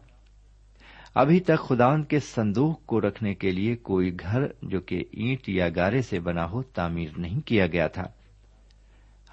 ابھی 1.16 1.40
تک 1.40 1.68
خداون 1.68 2.04
کے 2.04 2.20
سندوق 2.20 2.86
کو 2.86 3.02
رکھنے 3.02 3.34
کے 3.34 3.52
لیے 3.52 3.76
کوئی 3.76 4.16
گھر 4.20 4.42
جو 4.62 4.80
کہ 4.80 5.04
اینٹ 5.12 5.50
یا 5.50 5.70
گارے 5.76 6.02
سے 6.02 6.20
بنا 6.20 6.46
ہو 6.46 6.64
تعمیر 6.64 7.10
نہیں 7.18 7.40
کیا 7.40 7.68
گیا 7.68 7.88
تھا۔ 7.88 8.04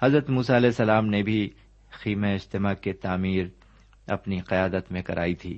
حضرت 0.01 0.29
علیہ 0.29 0.69
السلام 0.69 1.05
نے 1.05 1.23
بھی 1.23 1.49
خیم 1.91 2.23
اجتماع 2.23 2.73
کے 2.73 2.93
تعمیر 2.93 3.45
اپنی 4.07 4.39
قیادت 4.39 4.91
میں 4.91 5.01
کرائی 5.01 5.35
تھی۔ 5.35 5.57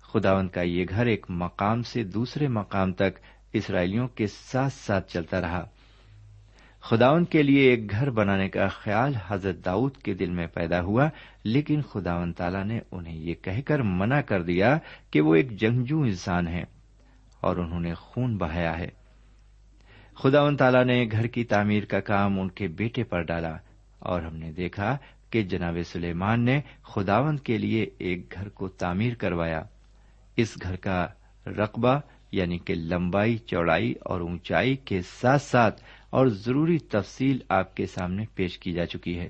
خداون 0.00 0.48
کا 0.48 0.62
یہ 0.62 0.84
گھر 0.88 1.06
ایک 1.06 1.26
مقام 1.28 1.82
سے 1.82 2.04
دوسرے 2.04 2.48
مقام 2.48 2.92
تک 2.92 3.18
اسرائیلیوں 3.52 4.08
کے 4.08 4.26
ساتھ 4.26 4.72
ساتھ 4.72 5.12
چلتا 5.12 5.40
رہا۔ 5.40 5.64
خداون 6.90 7.24
کے 7.24 7.42
لیے 7.42 7.70
ایک 7.70 7.90
گھر 7.90 8.10
بنانے 8.10 8.48
کا 8.48 8.68
خیال 8.68 9.12
حضرت 9.28 9.64
داؤد 9.64 9.96
کے 9.96 10.14
دل 10.14 10.30
میں 10.30 10.46
پیدا 10.46 10.80
ہوا، 10.80 11.08
لیکن 11.44 11.82
خداون 11.82 12.32
تعالی 12.32 12.64
نے 12.64 12.80
انہیں 12.92 13.16
یہ 13.16 13.34
کہہ 13.34 13.60
کر 13.66 13.82
منع 13.82 14.20
کر 14.20 14.42
دیا 14.42 14.78
کہ 15.10 15.20
وہ 15.20 15.34
ایک 15.34 15.60
جنگجو 15.60 16.00
انسان 16.00 16.48
ہے 16.48 16.64
اور 17.40 17.56
انہوں 17.56 17.80
نے 17.80 17.94
خون 17.94 18.36
بہایا 18.36 18.78
ہے۔ 18.78 18.88
خداون 20.14 20.56
تعالی 20.56 20.84
نے 20.84 21.06
گھر 21.12 21.26
کی 21.26 21.44
تعمیر 21.44 21.84
کا 21.84 22.00
کام 22.00 22.40
ان 22.40 22.48
کے 22.48 22.68
بیٹے 22.68 23.04
پر 23.04 23.22
ڈالا 23.22 23.56
اور 23.98 24.22
ہم 24.22 24.36
نے 24.36 24.52
دیکھا 24.52 24.96
کہ 25.30 25.42
جناب 25.42 25.76
سلیمان 25.86 26.44
نے 26.44 26.60
خداون 26.82 27.36
کے 27.36 27.58
لیے 27.58 27.86
ایک 27.98 28.34
گھر 28.34 28.48
کو 28.48 28.68
تعمیر 28.68 29.14
کروایا۔ 29.14 29.62
اس 30.36 30.58
گھر 30.62 30.76
کا 30.76 31.06
رقبہ 31.46 32.00
یعنی 32.32 32.58
کہ 32.58 32.74
لمبائی، 32.74 33.38
چوڑائی 33.38 33.94
اور 34.02 34.20
اونچائی 34.20 34.76
کے 34.76 35.00
ساتھ 35.02 35.42
ساتھ 35.42 35.82
اور 36.14 36.26
ضروری 36.26 36.78
تفصیل 36.78 37.38
آپ 37.48 37.76
کے 37.76 37.86
سامنے 37.86 38.24
پیش 38.34 38.58
کی 38.58 38.72
جا 38.72 38.86
چکی 38.86 39.18
ہے۔ 39.18 39.28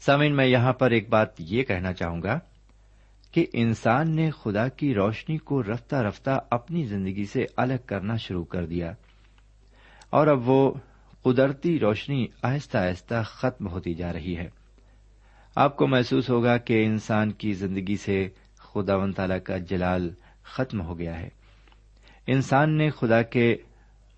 سامعین، 0.00 0.36
میں 0.36 0.46
یہاں 0.46 0.72
پر 0.72 0.90
ایک 0.90 1.08
بات 1.08 1.28
یہ 1.38 1.62
کہنا 1.62 1.92
چاہوں 1.92 2.22
گا 2.22 2.38
کہ 3.32 3.46
انسان 3.52 4.16
نے 4.16 4.30
خدا 4.30 4.68
کی 4.68 4.94
روشنی 4.94 5.38
کو 5.38 5.62
رفتہ 5.62 5.96
رفتہ 5.96 6.40
اپنی 6.50 6.84
زندگی 6.84 7.24
سے 7.24 7.44
الگ 7.56 7.74
کرنا 7.86 8.16
شروع 8.16 8.44
کر 8.44 8.66
دیا 8.66 8.92
اور 10.10 10.26
اب 10.26 10.48
وہ 10.48 10.72
قدرتی 11.22 11.78
روشنی 11.78 12.26
آہستہ 12.42 12.78
آہستہ 12.78 13.22
ختم 13.24 13.68
ہوتی 13.68 13.94
جا 13.94 14.12
رہی 14.12 14.36
ہے۔ 14.36 14.48
آپ 15.54 15.76
کو 15.76 15.86
محسوس 15.86 16.30
ہوگا 16.30 16.56
کہ 16.56 16.84
انسان 16.84 17.32
کی 17.32 17.52
زندگی 17.52 17.96
سے 17.96 18.28
خدا 18.56 18.96
و 18.96 19.12
تعالی 19.12 19.40
کا 19.40 19.58
جلال 19.58 20.10
ختم 20.42 20.80
ہو 20.80 20.98
گیا 20.98 21.18
ہے۔ 21.20 21.28
انسان 22.26 22.76
نے 22.76 22.90
خدا 22.90 23.22
کے 23.22 23.56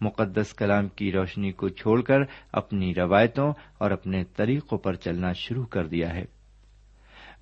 مقدس 0.02 0.54
کلام 0.54 0.88
کی 0.88 1.12
روشنی 1.12 1.52
کو 1.52 1.68
چھوڑ 1.68 2.02
کر 2.02 2.18
اپنی 2.52 2.94
روایتوں 2.94 3.52
اور 3.78 3.90
اپنے 3.90 4.24
طریقوں 4.36 4.78
پر 4.78 4.94
چلنا 4.94 5.32
شروع 5.32 5.66
کر 5.66 5.86
دیا 5.86 6.14
ہے۔ 6.14 6.24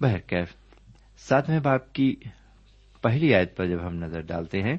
بہرکیف 0.01 0.55
ساتویں 1.19 1.61
باپ 1.61 1.93
کی 1.93 2.17
پہلی 3.03 3.35
آیت 3.35 3.57
پر 3.57 3.67
جب 3.67 3.87
ہم 3.87 3.95
نظر 3.95 4.21
ڈالتے 4.21 4.63
ہیں، 4.63 4.77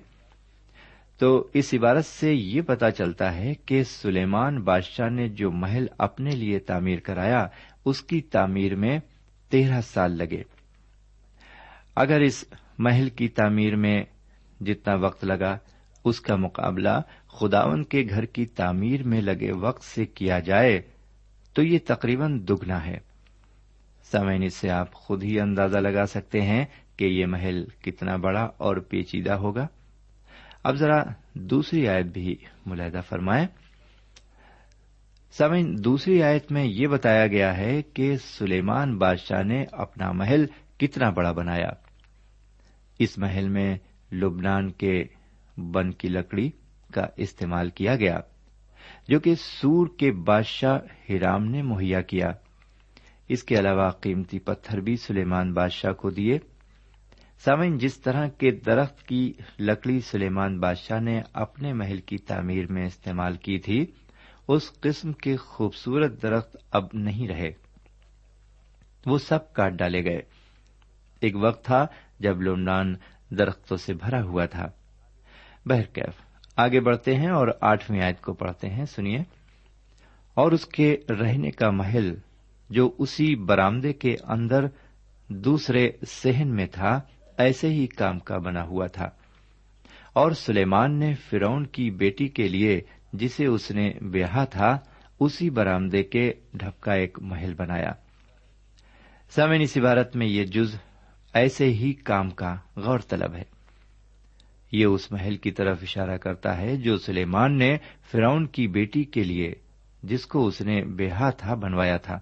تو 1.19 1.47
اس 1.53 1.73
عبارت 1.73 2.05
سے 2.05 2.33
یہ 2.33 2.61
پتا 2.61 2.91
چلتا 2.91 3.35
ہے 3.35 3.53
کہ 3.65 3.83
سلیمان 3.83 4.61
بادشاہ 4.61 5.09
نے 5.09 5.27
جو 5.27 5.51
محل 5.51 5.85
اپنے 5.97 6.29
لیے 6.29 6.59
تعمیر 6.59 6.99
کرایا، 6.99 7.47
اس 7.85 8.01
کی 8.01 8.21
تعمیر 8.21 8.75
میں 8.75 8.99
تیرہ 9.49 9.81
سال 9.81 10.17
لگے۔ 10.17 10.43
اگر 11.95 12.19
اس 12.19 12.45
محل 12.77 13.09
کی 13.09 13.27
تعمیر 13.27 13.75
میں 13.75 14.03
جتنا 14.61 14.95
وقت 14.95 15.25
لگا 15.25 15.57
اس 16.03 16.21
کا 16.21 16.35
مقابلہ 16.35 17.01
خداون 17.27 17.83
کے 17.83 18.05
گھر 18.09 18.25
کی 18.25 18.45
تعمیر 18.45 19.03
میں 19.03 19.21
لگے 19.21 19.51
وقت 19.51 19.83
سے 19.83 20.05
کیا 20.05 20.39
جائے، 20.39 20.81
تو 21.53 21.63
یہ 21.63 21.79
تقریباً 21.87 22.45
دگنا 22.49 22.85
ہے۔ 22.85 22.97
سمعین 24.03 24.49
سے 24.49 24.69
آپ 24.69 24.93
خود 24.93 25.23
ہی 25.23 25.39
اندازہ 25.39 25.77
لگا 25.77 26.05
سکتے 26.05 26.41
ہیں 26.41 26.65
کہ 26.97 27.05
یہ 27.05 27.25
محل 27.25 27.65
کتنا 27.81 28.15
بڑا 28.15 28.49
اور 28.57 28.77
پیچیدہ 28.77 29.33
ہوگا۔ 29.33 29.67
اب 30.63 30.75
ذرا 30.75 31.03
دوسری 31.33 31.87
آیت 31.87 32.05
بھی 32.05 32.35
ملاحدہ 32.65 33.01
فرمائیں۔ 33.09 33.47
سمعین 35.31 35.83
دوسری 35.83 36.23
آیت 36.23 36.51
میں 36.51 36.65
یہ 36.65 36.87
بتایا 36.87 37.27
گیا 37.27 37.57
ہے 37.57 37.81
کہ 37.81 38.17
سلیمان 38.17 38.97
بادشاہ 38.97 39.43
نے 39.43 39.65
اپنا 39.71 40.11
محل 40.11 40.45
کتنا 40.77 41.09
بڑا 41.09 41.31
بنایا۔ 41.31 41.69
اس 42.99 43.17
محل 43.17 43.49
میں 43.49 43.77
لبنان 44.11 44.71
کے 44.71 45.03
بن 45.61 45.91
کی 45.91 46.07
لکڑی 46.07 46.49
کا 46.93 47.05
استعمال 47.17 47.69
کیا 47.69 47.95
گیا، 47.95 48.19
جو 49.07 49.19
کہ 49.19 49.35
سور 49.35 49.87
کے 49.99 50.11
بادشاہ 50.11 50.79
ہرام 51.09 51.45
نے 51.45 51.61
مہیا 51.61 52.01
کیا۔ 52.01 52.31
اس 53.27 53.43
کے 53.43 53.59
علاوہ 53.59 53.89
قیمتی 53.89 54.39
پتھر 54.39 54.79
بھی 54.79 54.97
سلیمان 54.97 55.53
بادشاہ 55.53 55.91
کو 55.91 56.09
دیے۔ 56.09 56.39
سامن 57.39 57.77
جس 57.77 57.97
طرح 57.97 58.27
کے 58.27 58.51
درخت 58.51 59.07
کی 59.07 59.33
لکڑی 59.59 59.99
سلیمان 59.99 60.59
بادشاہ 60.59 60.99
نے 60.99 61.21
اپنے 61.33 61.73
محل 61.73 61.99
کی 61.99 62.17
تعمیر 62.17 62.71
میں 62.71 62.85
استعمال 62.85 63.35
کی 63.35 63.59
تھی، 63.59 63.85
اس 64.47 64.71
قسم 64.79 65.13
کے 65.13 65.37
خوبصورت 65.37 66.21
درخت 66.21 66.57
اب 66.71 66.85
نہیں 66.93 67.27
رہے۔ 67.27 67.51
وہ 69.05 69.17
سب 69.17 69.53
کاٹ 69.53 69.73
ڈالے 69.73 70.03
گئے۔ 70.03 70.21
ایک 71.19 71.35
وقت 71.41 71.65
تھا 71.65 71.87
جب 72.19 72.41
لونڈان 72.41 72.95
درختوں 73.29 73.77
سے 73.77 73.93
بھرا 73.93 74.23
ہوا 74.23 74.45
تھا۔ 74.45 74.67
بہرکیف 75.65 76.13
آگے 76.55 76.79
بڑھتے 76.79 77.15
ہیں 77.15 77.29
اور 77.29 77.47
آٹھویں 77.61 78.01
آیت 78.01 78.21
کو 78.21 78.33
پڑھتے 78.33 78.69
ہیں۔ 78.69 78.85
سنیے۔ 78.85 79.17
اور 80.33 80.51
اس 80.51 80.65
کے 80.65 80.97
رہنے 81.09 81.51
کا 81.51 81.69
محل 81.69 82.15
جو 82.69 82.91
اسی 82.97 83.35
برامدے 83.35 83.93
کے 83.93 84.15
اندر 84.23 84.65
دوسرے 85.27 85.91
سہن 86.07 86.47
میں 86.47 86.67
تھا، 86.67 87.01
ایسے 87.37 87.69
ہی 87.69 87.87
کام 87.87 88.19
کا 88.19 88.37
بنا 88.37 88.63
ہوا 88.63 88.87
تھا۔ 88.87 89.09
اور 90.13 90.31
سلیمان 90.31 90.99
نے 90.99 91.13
فرون 91.13 91.65
کی 91.65 91.91
بیٹی 91.91 92.27
کے 92.27 92.47
لیے 92.47 92.81
جسے 93.13 93.45
اس 93.45 93.71
نے 93.71 93.91
بیاہ 94.01 94.45
تھا، 94.45 94.77
اسی 95.19 95.49
برامدے 95.49 96.03
کے 96.03 96.33
ڈھپکا 96.53 96.93
ایک 96.93 97.19
محل 97.21 97.53
بنایا۔ 97.53 97.91
سمین 99.29 99.61
اس 99.61 99.77
عبارت 99.77 100.15
میں 100.15 100.27
یہ 100.27 100.43
جز 100.45 100.75
ایسے 101.33 101.65
ہی 101.65 101.93
کام 101.93 102.29
کا 102.29 102.55
غور 102.75 102.99
طلب 102.99 103.35
ہے۔ 103.35 103.60
یہ 104.71 104.85
اس 104.85 105.11
محل 105.11 105.37
کی 105.37 105.51
طرف 105.51 105.79
اشارہ 105.81 106.17
کرتا 106.17 106.57
ہے 106.57 106.77
جو 106.77 106.97
سلیمان 106.97 107.57
نے 107.57 107.77
فراؤن 108.11 108.47
کی 108.47 108.67
بیٹی 108.67 109.03
کے 109.03 109.23
لیے، 109.23 109.53
جس 110.03 110.25
کو 110.25 110.47
اس 110.47 110.61
نے 110.61 110.85
بے 110.85 111.09
ہاتھا 111.09 111.49
ہاں 111.49 111.55
بنوایا 111.55 111.97
تھا۔ 111.97 112.19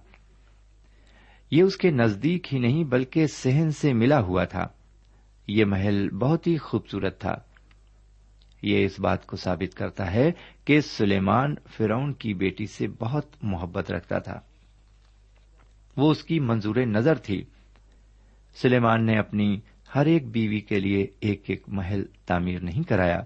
یہ 1.51 1.63
اس 1.63 1.77
کے 1.77 1.91
نزدیک 1.91 2.53
ہی 2.53 2.59
نہیں 2.59 2.83
بلکہ 2.83 3.27
سہن 3.27 3.71
سے 3.71 3.93
ملا 3.93 4.19
ہوا 4.19 4.43
تھا۔ 4.43 4.67
یہ 5.47 5.65
محل 5.65 6.09
بہت 6.09 6.47
ہی 6.47 6.57
خوبصورت 6.57 7.21
تھا۔ 7.21 7.35
یہ 8.61 8.85
اس 8.85 8.99
بات 8.99 9.27
کو 9.27 9.37
ثابت 9.37 9.75
کرتا 9.75 10.13
ہے 10.13 10.31
کہ 10.65 10.81
سلیمان 10.81 11.55
فرعون 11.77 12.13
کی 12.13 12.33
بیٹی 12.33 12.65
سے 12.65 12.87
بہت 12.99 13.25
محبت 13.41 13.91
رکھتا 13.91 14.19
تھا۔ 14.19 14.39
وہ 15.97 16.11
اس 16.11 16.23
کی 16.23 16.39
منظور 16.39 16.75
نظر 16.75 17.15
تھی۔ 17.15 17.43
سلیمان 18.55 19.05
نے 19.05 19.19
اپنی 19.19 19.59
ہر 19.95 20.05
ایک 20.05 20.27
بیوی 20.27 20.59
کے 20.59 20.79
لیے 20.79 21.07
ایک 21.19 21.43
ایک 21.47 21.63
محل 21.67 22.03
تعمیر 22.25 22.59
نہیں 22.59 22.89
کرایا۔ 22.89 23.21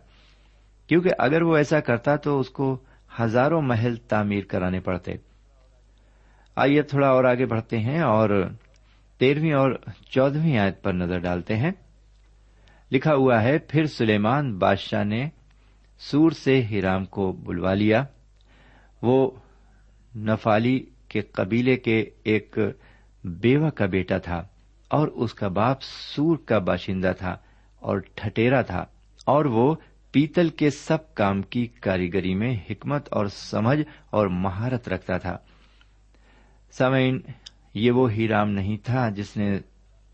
کیونکہ 0.87 1.09
اگر 1.17 1.41
وہ 1.41 1.57
ایسا 1.57 1.79
کرتا 1.79 2.15
تو 2.15 2.39
اس 2.39 2.49
کو 2.49 2.77
ہزاروں 3.19 3.61
محل 3.61 3.95
تعمیر 3.95 4.43
کرانے 4.43 4.79
پڑتے۔ 4.79 5.11
آئیے 6.55 6.81
تھوڑا 6.81 7.07
اور 7.07 7.23
آگے 7.23 7.45
بڑھتے 7.45 7.79
ہیں 7.79 7.99
اور 7.99 8.49
تیرہویں 9.17 9.53
اور 9.53 9.71
چودہویں 10.09 10.57
آیت 10.57 10.83
پر 10.83 10.93
نظر 10.93 11.19
ڈالتے 11.19 11.55
ہیں۔ 11.55 11.71
لکھا 12.91 13.15
ہوا 13.15 13.43
ہے، 13.43 13.57
پھر 13.57 13.85
سلیمان 13.85 14.57
بادشاہ 14.57 15.03
نے 15.03 15.29
سور 15.99 16.31
سے 16.31 16.63
ہیرام 16.63 17.05
کو 17.05 17.31
بلوا 17.31 17.73
لیا۔ 17.73 18.05
وہ 19.01 19.31
نفالی 20.15 20.85
کے 21.07 21.21
قبیلے 21.21 21.75
کے 21.75 22.05
ایک 22.23 22.57
بیوہ 23.23 23.69
کا 23.69 23.85
بیٹا 23.85 24.17
تھا۔ 24.17 24.47
اور 24.93 25.07
اس 25.07 25.33
کا 25.33 25.47
باپ 25.47 25.77
سور 25.81 26.37
کا 26.37 26.59
باشندہ 26.59 27.11
تھا 27.17 27.37
اور 27.79 27.97
ٹھٹیرا 28.15 28.61
تھا 28.61 28.85
اور 29.25 29.45
وہ 29.45 29.75
پیتل 30.11 30.49
کے 30.49 30.69
سب 30.69 31.13
کام 31.13 31.41
کی 31.41 31.67
کاریگری 31.67 32.35
میں 32.35 32.57
حکمت 32.69 33.13
اور 33.13 33.25
سمجھ 33.25 33.79
اور 34.09 34.27
مہارت 34.27 34.89
رکھتا 34.89 35.17
تھا۔ 35.17 35.37
سمعین 36.71 37.19
یہ 37.73 37.91
وہ 37.91 38.11
ہیرام 38.11 38.49
نہیں 38.49 38.77
تھا 38.77 39.09
جس 39.09 39.37
نے 39.37 39.59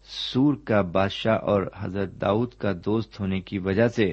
سور 0.06 0.54
کا 0.66 0.82
بادشاہ 0.82 1.36
اور 1.36 1.64
حضرت 1.78 2.22
داؤد 2.22 2.54
کا 2.54 2.72
دوست 2.86 3.20
ہونے 3.20 3.42
کی 3.42 3.60
وجہ 3.60 3.88
سے 3.88 4.12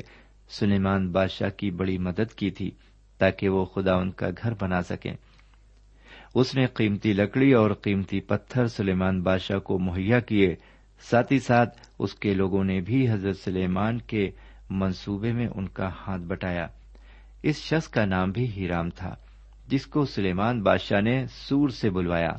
سلیمان 0.49 1.13
بادشاہ 1.13 1.51
کی 1.51 1.71
بڑی 1.71 1.99
مدد 1.99 2.35
کی 2.35 2.51
تھی 2.51 2.71
تاکہ 3.19 3.49
وہ 3.49 3.65
خدا 3.65 3.95
ان 3.95 4.11
کا 4.11 4.27
گھر 4.43 4.53
بنا 4.61 4.83
سکیں۔ 4.83 5.15
اس 6.37 6.57
نے 6.57 6.67
قیمتی 6.67 7.13
لکڑی 7.13 7.53
اور 7.53 7.71
قیمتی 7.71 8.21
پتھر 8.21 8.67
سلیمان 8.67 9.23
بادشاہ 9.23 9.59
کو 9.59 9.79
مہیا 9.79 10.21
کیے۔ 10.21 10.55
ساتھ 11.01 11.33
ہی 11.33 11.39
ساتھ 11.39 11.79
اس 11.99 12.15
کے 12.15 12.35
لوگوں 12.35 12.65
نے 12.65 12.81
بھی 12.81 13.11
حضرت 13.11 13.37
سلیمان 13.37 13.99
کے 13.99 14.31
منصوبے 14.71 15.33
میں 15.33 15.47
ان 15.55 15.69
کا 15.69 15.89
ہاتھ 15.89 16.23
بٹایا۔ 16.23 16.67
اس 17.43 17.57
شخص 17.57 17.89
کا 17.89 18.05
نام 18.05 18.31
بھی 18.31 18.51
ہیرام 18.57 18.91
تھا، 18.91 19.15
جس 19.69 19.87
کو 19.87 20.05
سلیمان 20.05 20.63
بادشاہ 20.63 21.01
نے 21.01 21.27
سور 21.27 21.69
سے 21.69 21.91
بلوایا۔ 21.91 22.33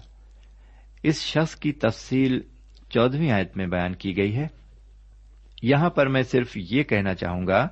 اس 1.03 1.21
شخص 1.21 1.55
کی 1.55 1.71
تفصیل 1.71 2.39
چودہویں 2.89 3.31
آیت 3.31 3.57
میں 3.57 3.67
بیان 3.67 3.93
کی 3.93 4.17
گئی 4.17 4.35
ہے۔ 4.35 4.47
یہاں 5.61 5.89
پر 5.89 6.07
میں 6.07 6.23
صرف 6.23 6.51
یہ 6.55 6.83
کہنا 6.83 7.13
چاہوں 7.13 7.47
گا 7.47 7.67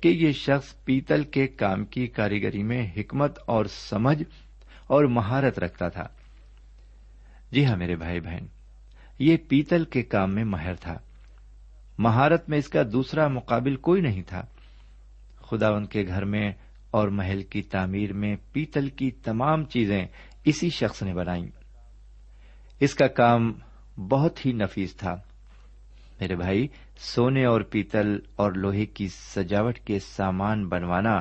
کہ 0.00 0.08
یہ 0.08 0.32
شخص 0.32 0.84
پیتل 0.84 1.22
کے 1.22 1.46
کام 1.46 1.84
کی 1.84 2.06
کاریگری 2.06 2.62
میں 2.62 2.90
حکمت 2.96 3.38
اور 3.46 3.64
سمجھ 3.64 4.22
اور 4.86 5.04
مہارت 5.04 5.58
رکھتا 5.58 5.88
تھا۔ 5.88 6.06
جی 7.52 7.66
ہاں 7.66 7.76
میرے 7.76 7.96
بھائی 7.96 8.20
بہن، 8.20 8.46
یہ 9.18 9.36
پیتل 9.48 9.84
کے 9.84 10.02
کام 10.02 10.34
میں 10.34 10.44
ماہر 10.44 10.74
تھا۔ 10.74 10.94
مہارت 11.98 12.48
میں 12.48 12.58
اس 12.58 12.68
کا 12.68 12.82
دوسرا 12.92 13.28
مقابل 13.28 13.76
کوئی 13.76 14.02
نہیں 14.02 14.22
تھا۔ 14.22 14.42
خدا 15.50 15.68
ان 15.68 15.86
کے 15.86 16.04
گھر 16.06 16.24
میں 16.24 16.52
اور 16.90 17.08
محل 17.08 17.42
کی 17.42 17.62
تعمیر 17.62 18.12
میں 18.12 18.36
پیتل 18.52 18.88
کی 18.88 19.10
تمام 19.10 19.64
چیزیں 19.64 20.06
اسی 20.44 20.70
شخص 20.70 21.02
نے 21.02 21.14
بنائی 21.14 21.50
اس 22.80 22.94
کا 22.94 23.06
کام 23.06 23.52
بہت 23.96 24.46
ہی 24.46 24.52
نفیس 24.52 24.96
تھا۔ 24.96 25.14
میرے 26.20 26.36
بھائی، 26.36 26.68
سونے 26.98 27.44
اور 27.44 27.60
پیتل 27.60 28.18
اور 28.36 28.52
لوہے 28.52 28.86
کی 28.86 29.08
سجاوٹ 29.08 29.78
کے 29.78 29.98
سامان 29.98 30.68
بنوانا 30.68 31.20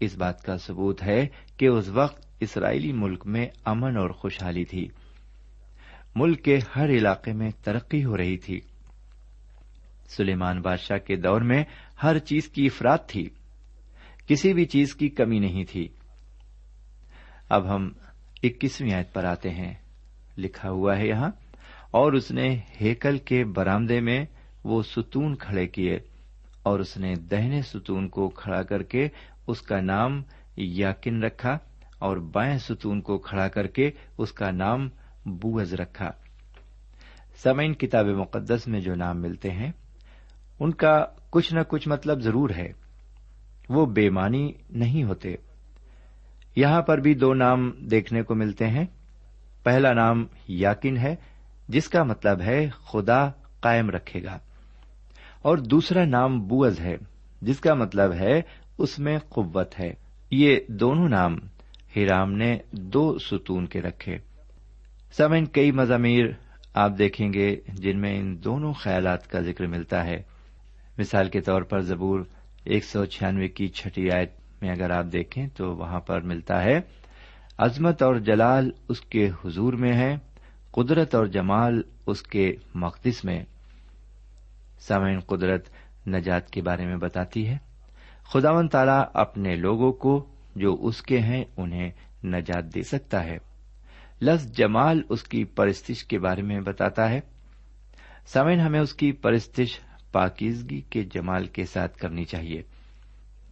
اس 0.00 0.16
بات 0.16 0.42
کا 0.42 0.56
ثبوت 0.56 1.02
ہے 1.02 1.26
کہ 1.56 1.66
اس 1.66 1.88
وقت 1.88 2.29
اسرائیلی 2.40 2.92
ملک 2.92 3.26
میں 3.26 3.46
امن 3.64 3.96
اور 3.96 4.10
خوشحالی 4.10 4.64
تھی۔ 4.64 4.88
ملک 6.14 6.44
کے 6.44 6.58
ہر 6.76 6.88
علاقے 6.88 7.32
میں 7.32 7.50
ترقی 7.64 8.04
ہو 8.04 8.16
رہی 8.16 8.36
تھی۔ 8.36 8.60
سلیمان 10.08 10.60
بادشاہ 10.60 10.98
کے 10.98 11.16
دور 11.16 11.40
میں 11.40 11.64
ہر 12.02 12.18
چیز 12.18 12.48
کی 12.48 12.66
افراد 12.66 12.98
تھی۔ 13.06 13.28
کسی 14.26 14.54
بھی 14.54 14.64
چیز 14.64 14.94
کی 14.94 15.08
کمی 15.08 15.38
نہیں 15.38 15.64
تھی۔ 15.64 15.88
اب 17.48 17.74
ہم 17.74 17.92
اکیسویں 18.42 18.94
آیت 18.94 19.12
پر 19.12 19.24
آتے 19.24 19.50
ہیں۔ 19.50 19.74
لکھا 20.38 20.70
ہوا 20.70 20.98
ہے 20.98 21.06
یہاں، 21.06 21.30
اور 21.90 22.12
اس 22.12 22.30
نے 22.30 22.58
ہیکل 22.80 23.18
کے 23.18 23.44
برامدے 23.44 24.00
میں 24.00 24.24
وہ 24.64 24.82
ستون 24.82 25.36
کھڑے 25.36 25.66
کیے، 25.66 25.98
اور 26.62 26.80
اس 26.80 26.96
نے 26.96 27.14
دہنے 27.14 27.62
ستون 27.62 28.08
کو 28.08 28.28
کھڑا 28.28 28.62
کر 28.62 28.82
کے 28.82 29.08
اس 29.46 29.62
کا 29.62 29.80
نام 29.80 30.22
یاکن 30.56 31.24
رکھا۔ 31.24 31.58
اور 32.00 32.16
بائیں 32.16 32.58
ستون 32.58 33.00
کو 33.00 33.18
کھڑا 33.18 33.48
کر 33.48 33.66
کے 33.66 33.90
اس 34.18 34.32
کا 34.32 34.50
نام 34.50 34.88
بوز 35.26 35.74
رکھا۔ 35.74 36.10
سمین 37.42 37.74
کتاب 37.74 38.06
مقدس 38.06 38.68
میں 38.68 38.80
جو 38.80 38.94
نام 38.94 39.22
ملتے 39.22 39.50
ہیں، 39.50 39.72
ان 40.60 40.70
کا 40.70 41.04
کچھ 41.30 41.54
نہ 41.54 41.60
کچھ 41.68 41.88
مطلب 41.88 42.20
ضرور 42.20 42.50
ہے۔ 42.50 42.72
وہ 43.68 43.86
بے 43.86 44.10
معنی 44.10 44.52
نہیں 44.70 45.04
ہوتے۔ 45.04 45.34
یہاں 46.56 46.82
پر 46.82 46.98
بھی 46.98 47.14
دو 47.14 47.34
نام 47.34 47.70
دیکھنے 47.78 48.22
کو 48.22 48.34
ملتے 48.34 48.66
ہیں۔ 48.66 48.84
پہلا 49.62 49.92
نام 49.92 50.26
یاکن 50.48 50.96
ہے، 50.96 51.16
جس 51.68 51.88
کا 51.88 52.02
مطلب 52.02 52.40
ہے 52.40 52.68
خدا 52.70 53.28
قائم 53.60 53.90
رکھے 53.90 54.22
گا۔ 54.22 54.38
اور 55.42 55.58
دوسرا 55.58 56.04
نام 56.04 56.48
بوز 56.48 56.80
ہے، 56.80 56.96
جس 57.42 57.60
کا 57.60 57.74
مطلب 57.74 58.12
ہے 58.12 58.42
اس 58.78 58.98
میں 58.98 59.18
قوت 59.18 59.80
ہے۔ 59.80 59.94
یہ 60.30 60.56
دونوں 60.68 61.08
نام 61.08 61.36
ہیرام 61.96 62.32
نے 62.32 62.58
دو 62.72 63.18
ستون 63.18 63.66
کے 63.66 63.82
رکھے۔ 63.82 64.18
سمن 65.12 65.46
کئی 65.46 65.72
مضامیر 65.72 66.24
آپ 66.74 66.90
دیکھیں 66.98 67.32
گے 67.32 67.56
جن 67.68 68.00
میں 68.00 68.18
ان 68.18 68.44
دونوں 68.44 68.72
خیالات 68.72 69.30
کا 69.30 69.40
ذکر 69.40 69.66
ملتا 69.66 70.04
ہے۔ 70.04 70.22
مثال 70.98 71.28
کے 71.28 71.40
طور 71.40 71.62
پر 71.62 71.80
زبور 71.80 72.20
ایک 72.64 72.84
سو 72.84 73.04
چھیانوے 73.04 73.48
کی 73.48 73.68
چھٹی 73.68 74.10
آیت 74.10 74.32
میں 74.62 74.70
اگر 74.70 74.90
آپ 74.90 75.04
دیکھیں 75.12 75.48
تو 75.56 75.76
وہاں 75.76 76.00
پر 76.00 76.20
ملتا 76.20 76.64
ہے، 76.64 76.80
عظمت 77.58 78.02
اور 78.02 78.14
جلال 78.14 78.70
اس 78.88 79.00
کے 79.00 79.30
حضور 79.44 79.72
میں 79.72 79.92
ہے، 79.92 80.16
قدرت 80.70 81.14
اور 81.14 81.26
جمال 81.26 81.82
اس 82.06 82.22
کے 82.22 82.52
مقدس 82.74 83.24
میں۔ 83.24 83.44
سامعین، 84.78 85.20
قدرت 85.20 85.68
نجات 86.06 86.50
کے 86.50 86.62
بارے 86.62 86.86
میں 86.86 86.96
بتاتی 86.96 87.48
ہے۔ 87.48 87.56
خداون 88.22 88.68
تعالی 88.68 89.02
اپنے 89.14 89.56
لوگوں 89.56 89.92
کو 89.92 90.26
جو 90.60 90.76
اس 90.80 91.02
کے 91.02 91.18
ہیں 91.18 91.44
انہیں 91.56 91.90
نجات 92.24 92.74
دے 92.74 92.82
سکتا 92.82 93.24
ہے۔ 93.24 93.38
لفظ 94.22 94.52
جمال 94.52 95.02
اس 95.08 95.22
کی 95.22 95.44
پرستش 95.44 96.04
کے 96.04 96.18
بارے 96.18 96.42
میں 96.42 96.60
بتاتا 96.60 97.10
ہے۔ 97.10 97.20
سمین 98.26 98.60
ہمیں 98.60 98.80
اس 98.80 98.94
کی 98.94 99.12
پرستش 99.12 99.80
پاکیزگی 100.12 100.80
کے 100.80 101.02
جمال 101.02 101.46
کے 101.46 101.64
ساتھ 101.64 101.98
کرنی 101.98 102.24
چاہیے۔ 102.24 102.62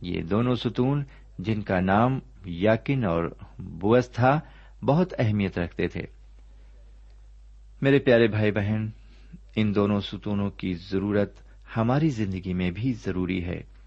یہ 0.01 0.23
دونوں 0.23 0.55
ستون 0.55 1.05
جن 1.39 1.63
کا 1.63 1.81
نام 1.81 2.19
یاکن 2.45 3.05
اور 3.05 3.35
بوس 3.59 4.11
تھا، 4.11 4.41
بہت 4.83 5.15
اہمیت 5.19 5.59
رکھتے 5.59 5.89
تھے۔ 5.89 6.03
میرے 7.83 7.99
پیارے 7.99 8.27
بھائی 8.27 8.53
بہن، 8.53 8.87
ان 9.57 9.75
دونوں 9.75 10.01
ستونوں 10.01 10.51
کی 10.51 10.75
ضرورت 10.75 11.33
ہماری 11.77 12.09
زندگی 12.09 12.55
میں 12.55 12.71
بھی 12.71 12.93
ضروری 12.93 13.45
ہے۔ 13.45 13.78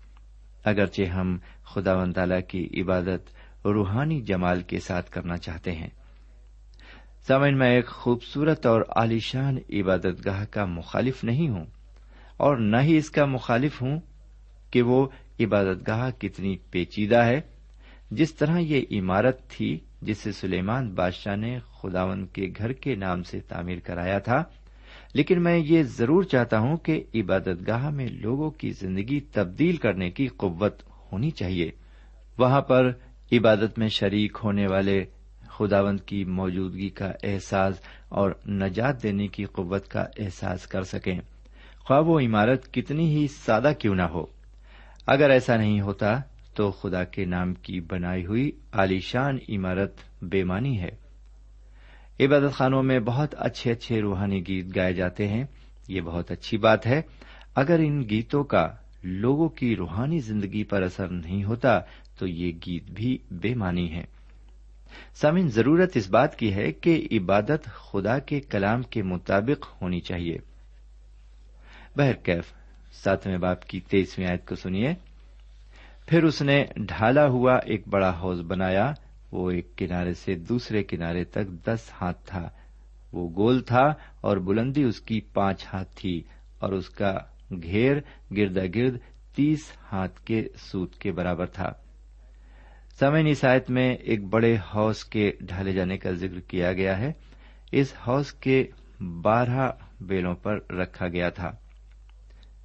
اگرچہ 0.64 1.02
ہم 1.02 1.38
خدا 1.64 1.96
و 1.96 2.12
تعالی 2.12 2.42
کی 2.42 2.82
عبادت 2.82 3.30
روحانی 3.66 4.22
جمال 4.22 4.62
کے 4.62 4.80
ساتھ 4.80 5.12
کرنا 5.12 5.38
چاہتے 5.38 5.72
ہیں۔ 5.72 5.90
سمن 7.28 7.58
میں 7.58 7.76
ایک 7.76 7.88
خوبصورت 7.88 8.66
اور 8.66 8.82
عالیشان 8.96 9.58
عبادت 9.74 10.26
گاہ 10.26 10.46
کا 10.46 10.66
مخالف 10.66 11.24
نہیں 11.24 11.50
ہوں 11.50 11.66
اور 12.38 12.58
نہ 12.58 12.78
ہی 12.82 12.98
اس 12.98 13.10
کا 13.10 13.26
مخالف 13.26 13.82
ہوں 13.82 14.00
کہ 14.72 14.82
وہ 14.82 15.08
عبادت 15.40 15.88
گاہ 15.88 16.10
کتنی 16.10 16.58
پیچیدہ 16.72 17.24
ہے۔ 17.24 17.42
جس 18.12 18.34
طرح 18.34 18.58
یہ 18.58 18.82
عمارت 18.92 19.50
تھی 19.50 19.80
جسے 20.02 20.32
سلیمان 20.32 20.94
بادشاہ 20.94 21.36
نے 21.36 21.60
خداون 21.60 22.26
کے 22.26 22.48
گھر 22.58 22.72
کے 22.72 22.96
نام 22.96 23.24
سے 23.24 23.40
تعمیر 23.40 23.80
کرایا 23.80 24.20
تھا 24.20 24.44
لیکن 25.14 25.44
میں 25.44 25.58
یہ 25.58 25.84
ضرور 25.84 26.24
چاہتا 26.24 26.60
ہوں 26.60 26.78
کہ 26.78 27.04
عبادت 27.16 27.68
گاہ 27.68 27.90
میں 27.90 28.08
لوگوں 28.08 28.52
کی 28.52 28.70
زندگی 28.70 29.20
تبدیل 29.20 29.76
کرنے 29.76 30.12
کی 30.12 30.28
قوت 30.28 30.84
ہونی 31.12 31.32
چاہیے۔ 31.32 31.72
وہاں 32.38 32.62
پر 32.62 32.92
عبادت 33.32 33.80
میں 33.80 33.88
شریک 33.88 34.38
ہونے 34.44 34.68
والے 34.68 35.06
خداوند 35.48 36.00
کی 36.00 36.26
موجودگی 36.26 36.90
کا 36.90 37.12
احساس 37.24 37.76
اور 38.10 38.32
نجات 38.48 39.04
دینے 39.04 39.28
کی 39.28 39.46
قوت 39.46 39.88
کا 39.88 40.06
احساس 40.20 40.68
کر 40.68 40.84
سکیں۔ 40.84 41.20
خواب 41.80 42.10
و 42.10 42.20
عمارت 42.20 42.74
کتنی 42.74 43.16
ہی 43.16 43.28
سادہ 43.28 43.72
کیوں 43.80 43.96
نہ 43.96 44.02
ہو۔ 44.02 44.26
اگر 45.08 45.30
ایسا 45.30 45.56
نہیں 45.56 45.82
ہوتا 45.82 46.20
تو 46.56 46.72
خدا 46.72 47.04
کے 47.04 47.26
نام 47.26 47.54
کی 47.54 47.80
بنائی 47.80 48.26
ہوئی 48.26 48.52
عالیشان 48.72 49.38
عمارت 49.50 49.94
بے 50.22 50.44
مانی 50.44 50.80
ہے۔ 50.80 51.01
عبادت 52.22 52.54
خانوں 52.54 52.84
میں 52.84 53.00
بہت 53.00 53.36
اچھے 53.38 53.72
اچھے 53.72 54.02
روحانی 54.02 54.48
گیت 54.48 54.76
گائے 54.76 54.94
جاتے 54.94 55.28
ہیں۔ 55.28 55.44
یہ 55.88 56.02
بہت 56.02 56.32
اچھی 56.32 56.58
بات 56.58 56.88
ہے۔ 56.88 57.02
اگر 57.56 57.80
ان 57.80 58.10
گیتوں 58.10 58.44
کا 58.44 58.70
لوگوں 59.04 59.50
کی 59.50 59.76
روحانی 59.76 60.20
زندگی 60.20 60.64
پر 60.64 60.82
اثر 60.82 61.08
نہیں 61.08 61.44
ہوتا، 61.44 61.80
تو 62.20 62.28
یہ 62.28 62.52
گیت 62.66 62.84
بھی 62.92 63.18
بے 63.32 63.56
معنی 63.56 63.92
ہے 63.92 64.04
سامن 65.14 65.48
ضرورت 65.48 65.98
اس 65.98 66.10
بات 66.10 66.40
کی 66.40 66.54
ہے 66.54 66.72
کہ 66.72 67.08
عبادت 67.12 67.66
خدا 67.66 68.20
کے 68.20 68.40
کلام 68.40 68.82
کے 68.82 69.04
مطابق 69.04 69.82
ہونی 69.82 70.00
چاہیے۔ 70.00 70.38
بہرکیف 71.98 72.54
ساتویں 73.04 73.38
باپ 73.38 73.66
کی 73.66 73.80
تیسویں 73.80 74.28
آیت 74.28 74.48
کو 74.48 74.56
سنیے۔ 74.56 74.94
پھر 76.08 76.24
اس 76.24 76.42
نے 76.42 76.66
ڈھالا 76.76 77.28
ہوا 77.28 77.56
ایک 77.56 77.88
بڑا 77.88 78.20
حوض 78.20 78.42
بنایا۔ 78.42 78.94
وہ 79.32 79.52
ایک 79.52 79.78
کنارے 79.78 80.14
سے 80.14 80.36
دوسرے 80.36 80.84
کنارے 80.84 81.24
تک 81.24 81.68
دس 81.68 81.92
ہاتھ 82.02 82.22
تھا۔ 82.26 82.50
وہ 83.14 83.30
گول 83.36 83.60
تھا 83.60 83.94
اور 84.22 84.38
بلندی 84.38 84.84
اس 84.84 85.02
کی 85.02 85.22
پانچ 85.22 85.66
ہاتھ 85.74 85.90
تھی 85.96 86.24
اور 86.60 86.72
اس 86.72 86.90
کا 86.90 87.18
گھیر 87.64 87.98
گردا 88.38 88.62
گرد 88.76 88.98
تیس 89.36 89.72
ہاتھ 89.92 90.22
کے 90.26 90.48
سوت 90.58 90.96
کے 90.96 91.12
برابر 91.12 91.46
تھا۔ 91.46 91.74
سمے 93.00 93.22
نسایت 93.22 93.70
میں 93.70 93.94
ایک 93.94 94.24
بڑے 94.24 94.58
حوض 94.76 95.04
کے 95.04 95.32
ڈھالے 95.42 95.74
جانے 95.74 95.98
کا 95.98 96.12
ذکر 96.12 96.40
کیا 96.40 96.74
گیا 96.74 96.98
ہے۔ 96.98 97.12
اس 97.72 97.94
حوض 98.08 98.32
کے 98.32 98.66
بارہ 99.22 99.72
بیلوں 100.02 100.36
پر 100.36 100.72
رکھا 100.72 101.08
گیا 101.08 101.30
تھا۔ 101.30 101.52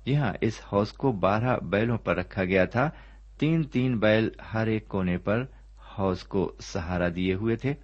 جی 0.06 0.16
ہاں 0.16 0.32
اس 0.40 0.60
حوض 0.72 0.92
کو 0.92 1.12
بارہ 1.12 1.58
بیلوں 1.64 1.98
پر 1.98 2.16
رکھا 2.16 2.44
گیا 2.44 2.64
تھا۔ 2.64 2.90
تین 3.38 3.62
تین 3.62 3.98
بیل 3.98 4.28
ہر 4.54 4.66
ایک 4.66 4.88
کونے 4.88 5.18
پر 5.18 5.44
حوض 5.98 6.22
کو 6.22 6.52
سہارا 6.60 7.08
دیے 7.16 7.34
ہوئے 7.34 7.56
تھے۔ 7.56 7.74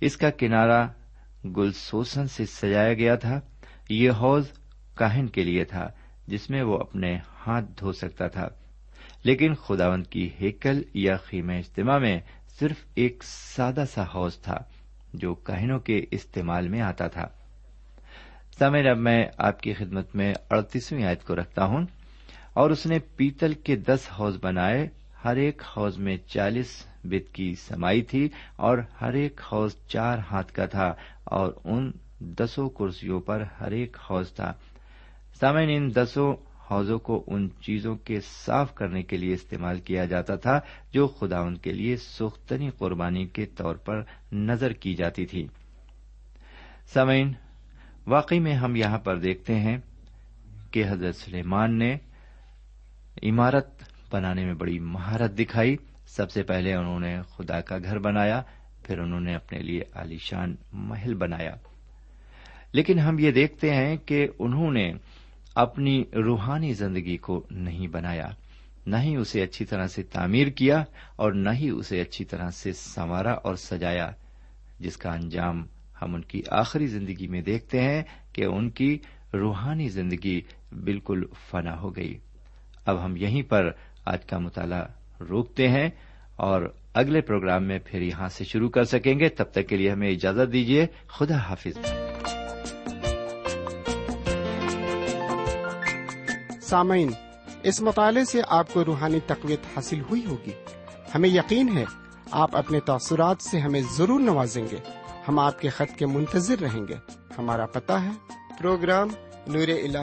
اس 0.00 0.16
کا 0.16 0.30
کنارا 0.30 0.86
گل 1.44 1.72
سوسن 1.72 2.26
سے 2.26 2.46
سجایا 2.46 2.94
گیا 2.94 3.14
تھا۔ 3.14 3.40
یہ 3.88 4.10
حوض 4.10 4.48
کاہن 4.94 5.26
کے 5.26 5.44
لیے 5.44 5.64
تھا، 5.64 5.88
جس 6.26 6.50
میں 6.50 6.62
وہ 6.62 6.78
اپنے 6.78 7.18
ہاتھ 7.46 7.64
دھو 7.80 7.92
سکتا 7.92 8.28
تھا۔ 8.28 8.48
لیکن 9.24 9.54
خداوند 9.54 10.06
کی 10.06 10.30
ہیکل 10.40 10.82
یا 10.94 11.16
خیمہ 11.16 11.52
اجتماع 11.52 11.98
میں 11.98 12.20
صرف 12.60 12.76
ایک 12.94 13.22
سادہ 13.26 13.84
سا 13.94 14.02
حوض 14.02 14.38
تھا، 14.38 14.58
جو 15.14 15.34
کہنوں 15.34 15.78
کے 15.78 16.04
استعمال 16.10 16.68
میں 16.68 16.80
آتا 16.80 17.06
تھا۔ 17.06 17.28
سمے 18.58 18.90
اب 18.90 18.98
میں 18.98 19.26
آپ 19.38 19.60
کی 19.60 19.72
خدمت 19.72 20.16
میں 20.16 20.34
اڑتیسویں 20.50 21.04
آیت 21.04 21.24
کو 21.24 21.36
رکھتا 21.36 21.64
ہوں۔ 21.64 21.86
اور 22.52 22.70
اس 22.70 22.86
نے 22.86 22.98
پیتل 22.98 23.52
کے 23.52 23.76
دس 23.76 23.98
حوض 24.20 24.38
بنائے، 24.42 24.88
ہر 25.24 25.36
ایک 25.36 25.62
حوض 25.76 25.98
میں 25.98 26.16
چالیس 26.16 26.86
بت 27.04 27.34
کی 27.34 27.54
سمائی 27.54 28.02
تھی 28.02 28.28
اور 28.56 28.78
ہر 29.00 29.12
ایک 29.12 29.40
حوض 29.52 29.76
چار 29.88 30.18
ہاتھ 30.30 30.52
کا 30.52 30.66
تھا 30.66 30.94
اور 31.24 31.52
ان 31.64 31.90
دسوں 32.20 32.68
کرسیوں 32.68 33.20
پر 33.20 33.42
ہر 33.60 33.70
ایک 33.70 33.96
حوض 34.10 34.32
تھا۔ 34.32 34.52
سامعین، 35.40 35.68
ان 35.70 35.94
دسوں 35.94 36.34
حوضوں 36.70 36.98
کو 36.98 37.24
ان 37.26 37.48
چیزوں 37.62 37.96
کے 37.96 38.20
صاف 38.20 38.74
کرنے 38.74 39.02
کے 39.02 39.16
لیے 39.16 39.34
استعمال 39.34 39.80
کیا 39.80 40.04
جاتا 40.04 40.36
تھا 40.36 40.60
جو 40.92 41.06
خدا 41.06 41.38
ان 41.38 41.56
کے 41.56 41.72
لیے 41.72 41.96
سختنی 41.96 42.70
قربانی 42.70 43.26
کے 43.26 43.46
طور 43.46 43.76
پر 43.76 44.02
نظر 44.32 44.72
کی 44.72 44.94
جاتی 44.94 45.26
تھی۔ 45.26 45.46
سمعین 46.94 47.32
واقعی 48.06 48.38
میں 48.38 48.54
ہم 48.54 48.76
یہاں 48.76 48.98
پر 48.98 49.18
دیکھتے 49.18 49.54
ہیں 49.54 49.78
کہ 50.70 50.84
حضرت 50.88 51.16
سلیمان 51.16 51.78
نے 51.78 51.96
عمارت 53.22 53.82
بنانے 54.12 54.44
میں 54.44 54.54
بڑی 54.54 54.78
مہارت 54.78 55.38
دکھائی 55.38 55.76
سب 56.08 56.30
سے 56.30 56.42
پہلے 56.42 56.74
انہوں 56.74 57.00
نے 57.00 57.18
خدا 57.36 57.60
کا 57.60 57.78
گھر 57.84 57.98
بنایا، 57.98 58.42
پھر 58.82 58.98
انہوں 58.98 59.20
نے 59.20 59.34
اپنے 59.34 59.58
لیے 59.58 59.82
عالیشان 59.94 60.56
محل 60.72 61.14
بنایا۔ 61.14 61.56
لیکن 62.72 62.98
ہم 62.98 63.18
یہ 63.18 63.30
دیکھتے 63.30 63.74
ہیں 63.74 63.96
کہ 63.96 64.28
انہوں 64.38 64.72
نے 64.72 64.92
اپنی 65.54 66.04
روحانی 66.14 66.72
زندگی 66.72 67.16
کو 67.16 67.46
نہیں 67.50 67.86
بنایا۔ 67.86 68.28
نہ 68.86 68.96
ہی 68.96 69.16
اسے 69.16 69.42
اچھی 69.42 69.64
طرح 69.64 69.86
سے 69.86 70.02
تعمیر 70.02 70.46
کیا 70.46 70.84
اور 71.16 71.32
نہ 71.32 71.50
ہی 71.50 71.70
اسے 71.70 72.00
اچھی 72.00 72.24
طرح 72.24 72.50
سے 72.50 72.72
سنوارا 72.72 73.32
اور 73.32 73.54
سجایا، 73.54 74.10
جس 74.80 74.96
کا 74.96 75.12
انجام 75.12 75.66
ہم 76.02 76.14
ان 76.14 76.22
کی 76.22 76.42
آخری 76.50 76.86
زندگی 76.86 77.26
میں 77.26 77.42
دیکھتے 77.42 77.80
ہیں 77.80 78.02
کہ 78.32 78.44
ان 78.44 78.70
کی 78.70 78.98
روحانی 79.34 79.88
زندگی 79.88 80.40
بالکل 80.84 81.24
فنا 81.50 81.80
ہو 81.80 81.96
گئی۔ 81.96 82.18
اب 82.86 83.04
ہم 83.04 83.16
یہیں 83.16 83.42
پر 83.42 83.70
آج 84.04 84.24
کا 84.24 84.38
مطالعہ 84.38 84.84
روکتے 85.20 85.68
ہیں 85.68 85.90
اور 86.36 86.74
اگلے 86.94 87.20
پروگرام 87.20 87.64
میں 87.64 87.78
پھر 87.84 88.02
یہاں 88.02 88.28
سے 88.28 88.44
شروع 88.44 88.68
کر 88.68 88.84
سکیں 88.84 89.18
گے۔ 89.18 89.28
تب 89.28 89.44
تک 89.44 89.68
کے 89.68 89.76
لیے 89.76 89.90
ہمیں 89.90 90.10
اجازت 90.10 90.52
دیجیے 90.52 90.86
خدا 91.06 91.36
حافظ۔ 91.36 91.78
سامعین، 96.62 97.10
اس 97.62 97.82
مطالعے 97.82 98.24
سے 98.24 98.40
آپ 98.48 98.72
کو 98.72 98.84
روحانی 98.84 99.20
تقویت 99.26 99.60
حاصل 99.76 100.00
ہوئی 100.00 100.26
ہوگی۔ 100.26 100.50
ہمیں 101.14 101.28
یقین 101.28 101.76
ہے، 101.76 101.84
آپ 102.30 102.56
اپنے 102.56 102.80
تاثرات 102.80 103.42
سے 103.42 103.58
ہمیں 103.58 103.80
ضرور 103.96 104.20
نوازیں 104.20 104.64
گے۔ 104.72 104.76
ہم 105.28 105.38
آپ 105.38 105.60
کے 105.60 105.68
خط 105.68 105.98
کے 105.98 106.06
منتظر 106.06 106.58
رہیں 106.60 106.88
گے۔ 106.88 106.94
ہمارا 107.38 107.66
پتا 107.66 108.04
ہے، 108.04 108.10
پروگرام 108.58 109.08
نور 109.46 109.68
ال 109.68 109.96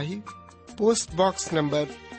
post 0.78 1.16
box 1.16 1.54
number 1.54 1.84